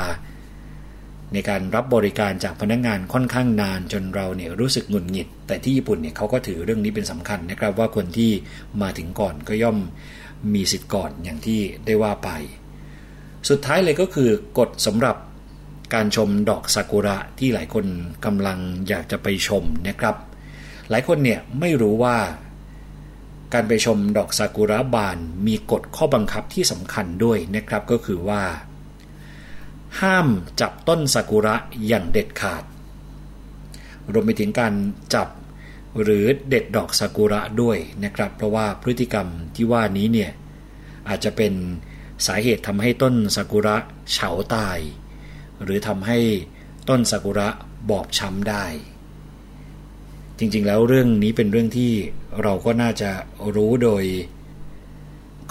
[1.33, 8.31] ในการรับบริการจากพนักงงานค่อนข้างนานจนเราเนี่ยรู้สึกหงุดหงิด แต่ที่ญี่ปุ่นเนี่ยเขาก็ถือเรื่องนี้เป็นสำคัญนะครับ ว่าคนที่
[8.83, 9.79] มาถึงก่อนก็ย่อม
[10.55, 12.29] มีสิทธิ์ก่อนอย่างที่ได้ว่าไป
[13.49, 15.17] สุดท้ายเลยก็คือกฎสำหรับ
[15.95, 17.87] การชมดอกซากุระที่หลายคน
[18.25, 18.59] กำลัง
[18.89, 20.17] อยากจะไปชมนะครับ
[20.91, 22.17] หลายคนเนี่ยไม่รู้ว่า
[23.53, 28.43] การไปชมดอกซากุระบานมีกฎข้อบังคับที่สำคัญด้วยนะครับก็คือว่า
[30.01, 30.27] ห้าม
[30.61, 31.55] จับต้นซากุระ
[31.87, 32.65] อย่างเด็ดขาด
[34.13, 34.75] รวมไปถึงการ
[35.15, 35.29] จับ
[36.03, 40.31] หรือเด็ดดอกซากุระด้วยนะครับ เพราะว่าพฤติกรรมที่ว่านี้เนี่ย
[41.09, 41.53] อาจจะเป็น
[42.27, 43.77] สาเหตุทำให้ต้นซากุระ
[44.13, 44.79] เฉาตาย
[45.63, 46.19] หรือทำให้
[46.89, 47.49] ต้นซากุระ
[47.91, 48.65] บอบช้ำได้
[50.39, 51.93] จริง ๆ แล้วเรื่องนี้เป็นเรื่องที่
[52.43, 53.11] เราก็น่าจะ
[53.55, 54.05] รู้โดย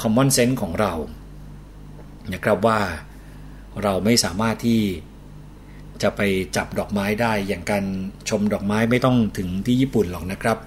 [0.02, 0.94] common sense ของเรา
[2.34, 2.80] นะครับว่า
[3.84, 4.82] เราไม่สามารถที่
[6.02, 6.22] จะไป
[6.56, 7.84] จับดอกไม้ได้ อย่างการ
[8.30, 10.58] ชมดอกไม้ไม่ต้องถึงที่ญี่ปุ่นหรอกนะครับ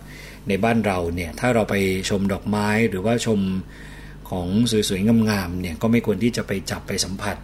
[0.48, 1.74] ในบ้านเราเนี่ยถ้าเราไป
[2.10, 3.40] ชมดอกไม้หรือว่าชม
[4.30, 4.46] ของ
[4.88, 7.36] สวยๆงามๆเนี่ยก็ไม่ควรที่จะไปจับไปสัมผัส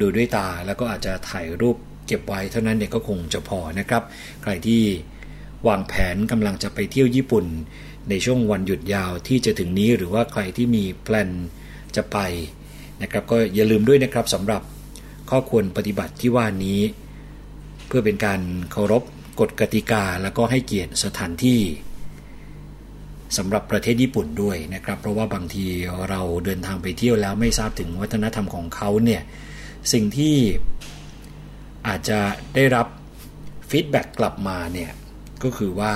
[0.00, 4.02] ดูด้วยตาแล้วก็อาจจะถ่ายรูปเก็บไว้เท่านั้นเนี่ยก็คงจะพอนะครับ
[4.42, 4.82] ใครที่
[5.68, 7.46] วางแผนกำลังจะไปเที่ยวญี่ปุ่น
[8.08, 11.30] ในช่วงวันหยุดยาวที่จะถึงนี้หรือว่าใครที่มีแพลน
[11.96, 12.18] จะไป
[13.02, 14.62] นะครับก็อย่าลืมด้วยนะครับสำหรับ
[15.30, 16.80] ข้อควรปฏิบัติที่ว่านี้
[17.86, 18.40] เพื่อเป็นการ
[18.72, 19.02] เคารพ
[19.40, 21.60] กฎกติกาแล้วก็ให้เกียรติสถานที่
[23.36, 25.64] สำหรับประเทศญี่ปุ่นด้วยนะครับ เพราะว่าบางที
[26.10, 29.22] เราเดินทางไปเที่ยวแล้วไม่ทราบถึงวัฒนธรรมของเขาเนี่ย
[29.92, 30.36] สิ่งที่
[31.86, 32.18] อาจจะ
[32.54, 32.86] ได้รับ
[33.70, 34.90] ฟีดแบ็กกลับมาเนี่ย
[35.44, 35.94] ก็คือว่า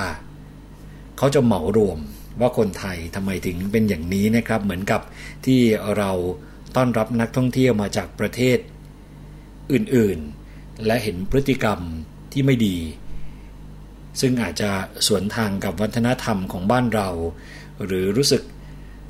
[1.18, 1.99] เขาจะเหมารวม
[2.40, 5.01] ว่าคนไทยทำไมถึงเป็นอย่างนี้นะครับ เหมือนกับ
[5.47, 5.61] ที่
[5.97, 6.11] เรา
[6.76, 8.59] ต้อนรับนักท่องเที่ยวมาจากประเทศ
[9.72, 11.80] อื่นๆ และเห็นพฤติกรรม
[12.32, 12.78] ที่ไม่ดี
[14.20, 14.70] ซึ่งอาจจะ
[15.07, 17.09] สวนทางกับวัฒนธรรมของบ้านเรา
[17.84, 18.42] หรือรู้สึก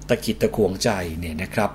[0.09, 1.71] ตะกิดตะขวงใจเนี่ยนะครับ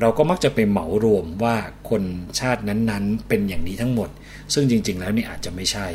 [0.00, 1.56] เราก็มักจะไปเหมารวมว่า
[1.90, 2.02] คน
[2.40, 4.08] ชาตินั้นๆ เป็นอย่างนี้ทั้งหมด
[4.54, 5.88] ซึ่งจริงๆแล้วนี่อาจจะไม่ใช่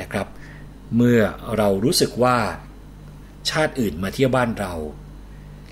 [0.00, 0.26] นะครับ
[0.96, 1.20] เมื่อ
[1.56, 2.36] เรารู้สึกว่า
[3.50, 4.74] ชาติอื่นมาเที่ยวบ้านเรา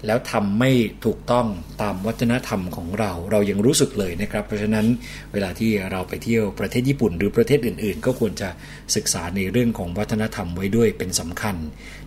[0.07, 0.71] แล้วทำไม่
[1.05, 1.47] ถูกต้อง
[1.83, 4.87] ตามวัฒนธรรมของเรา เรายังรู้สึกเลยนะครับ เพราะฉะนั้น
[5.33, 8.49] เวลาที่เราไปเที่ยวประเทศญี่ปุ่น หรือประเทศอื่น ๆ ก็ควรจะ
[8.97, 11.57] ศึกษาในเรื่องของวัฒนธรรมไว้ด้วยเป็นสำคัญ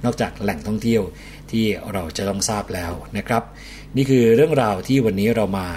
[0.05, 1.03] นอกจากแหล่งท่องเที่ยว
[1.51, 3.43] ที่เราจะต้องทราบแล้วนะครับ
[3.95, 5.68] นี่คือเรื่องราวที่วันนี้เรามา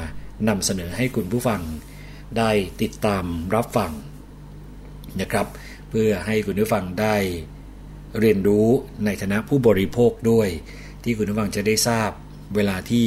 [0.49, 1.61] นำเสนอให้คุณผู้ฟัง
[2.39, 2.51] ได้
[2.83, 3.25] ติดตาม
[3.55, 3.93] รับฟัง
[5.21, 5.47] นะครับ
[6.01, 7.17] พื่อให้คุณผู้ฟังได้
[8.21, 8.69] เรียนรู้
[9.05, 10.49] ในฐานะผู้บริโภคด้วย
[11.05, 12.11] ที่คุณผู้ฟังจะได้ทราบ
[12.55, 13.07] เวลาที่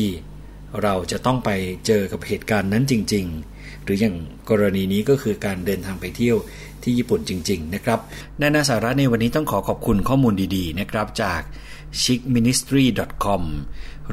[0.82, 1.50] เราจะต้องไป
[1.86, 3.26] เจอกับเหตุการณ์นั้นจริง
[3.56, 4.16] ๆ หรืออย่าง
[4.50, 6.38] กรณีนี้ก็คือการเดินทางไปเที่ยว
[6.84, 8.00] ที่ญี่ปุ่นจริง ๆ นะครับ
[8.42, 11.42] นานาสาระในวันนี้ต้องขอขอบคุณข้อมูลดีๆ นะครับจาก
[12.04, 13.42] chicministry.com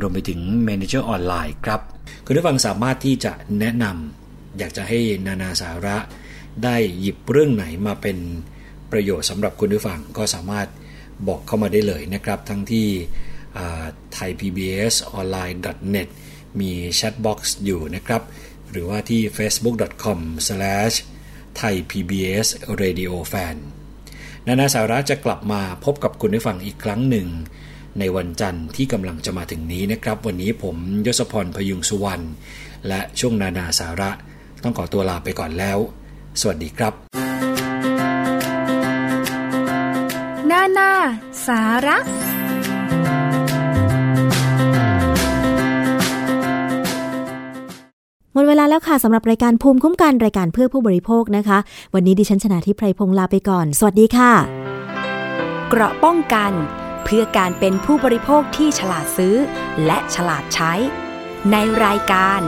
[0.00, 1.80] รวมไปถึง Manager ออนไลน์ครับ
[2.24, 5.96] คุณผู้ฟังสามารถที่จะแนะนำอยากจะให้นานาสาระ
[6.64, 8.18] ได้หยิบเรื่องไหนมาเป็น
[8.92, 10.68] ประโยชน์สำหรับคุณผู้ฟังก็สามารถ
[11.28, 12.88] บอกเข้ามาได้เลยนะครับ ทั้งที่
[14.12, 15.56] Thai PBS online
[15.94, 16.08] net
[16.60, 18.22] มี chat box อยู่นะครับ
[18.70, 20.18] หรือว่าที่ facebook.com
[21.60, 23.56] thaipbsradiofan
[24.46, 27.28] นานาสาระจะกลับมาพบกับคุณผู้ฟังอีกครั้งหนึ่ง
[27.98, 30.76] ในวันจันทร์ที่กำลังจะมาถึงนี้นะครับ วันนี้ผม
[31.06, 32.24] ยศพรพยุงสุวรรณ
[32.88, 34.10] และช่วงนานาสาระ
[34.62, 35.78] ต้องขอตัวลาไปก่อนแล้ว
[36.40, 36.94] สวัสดีครับ
[40.56, 40.92] นานา
[41.46, 41.98] สาระ
[48.34, 51.58] หมดเวลาแล้วค่ะสำหรับรายการภูมิคุ้มกันรายการเพื่อผู้บริโภคนะคะ
[51.94, 54.32] วันนี้ดิฉันชนะทิพไพรพงศ์ลาไปก่อน สวัสดีค่ะ
[55.68, 56.52] เกราะป้องกัน
[57.04, 59.36] เพื่อการเป็นผู้บริโภคที่ฉลาดซื้อ
[59.86, 60.72] และฉลาดใช้
[61.52, 62.40] ในรายการ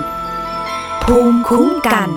[1.04, 2.11] ภูมิคุ้มกัน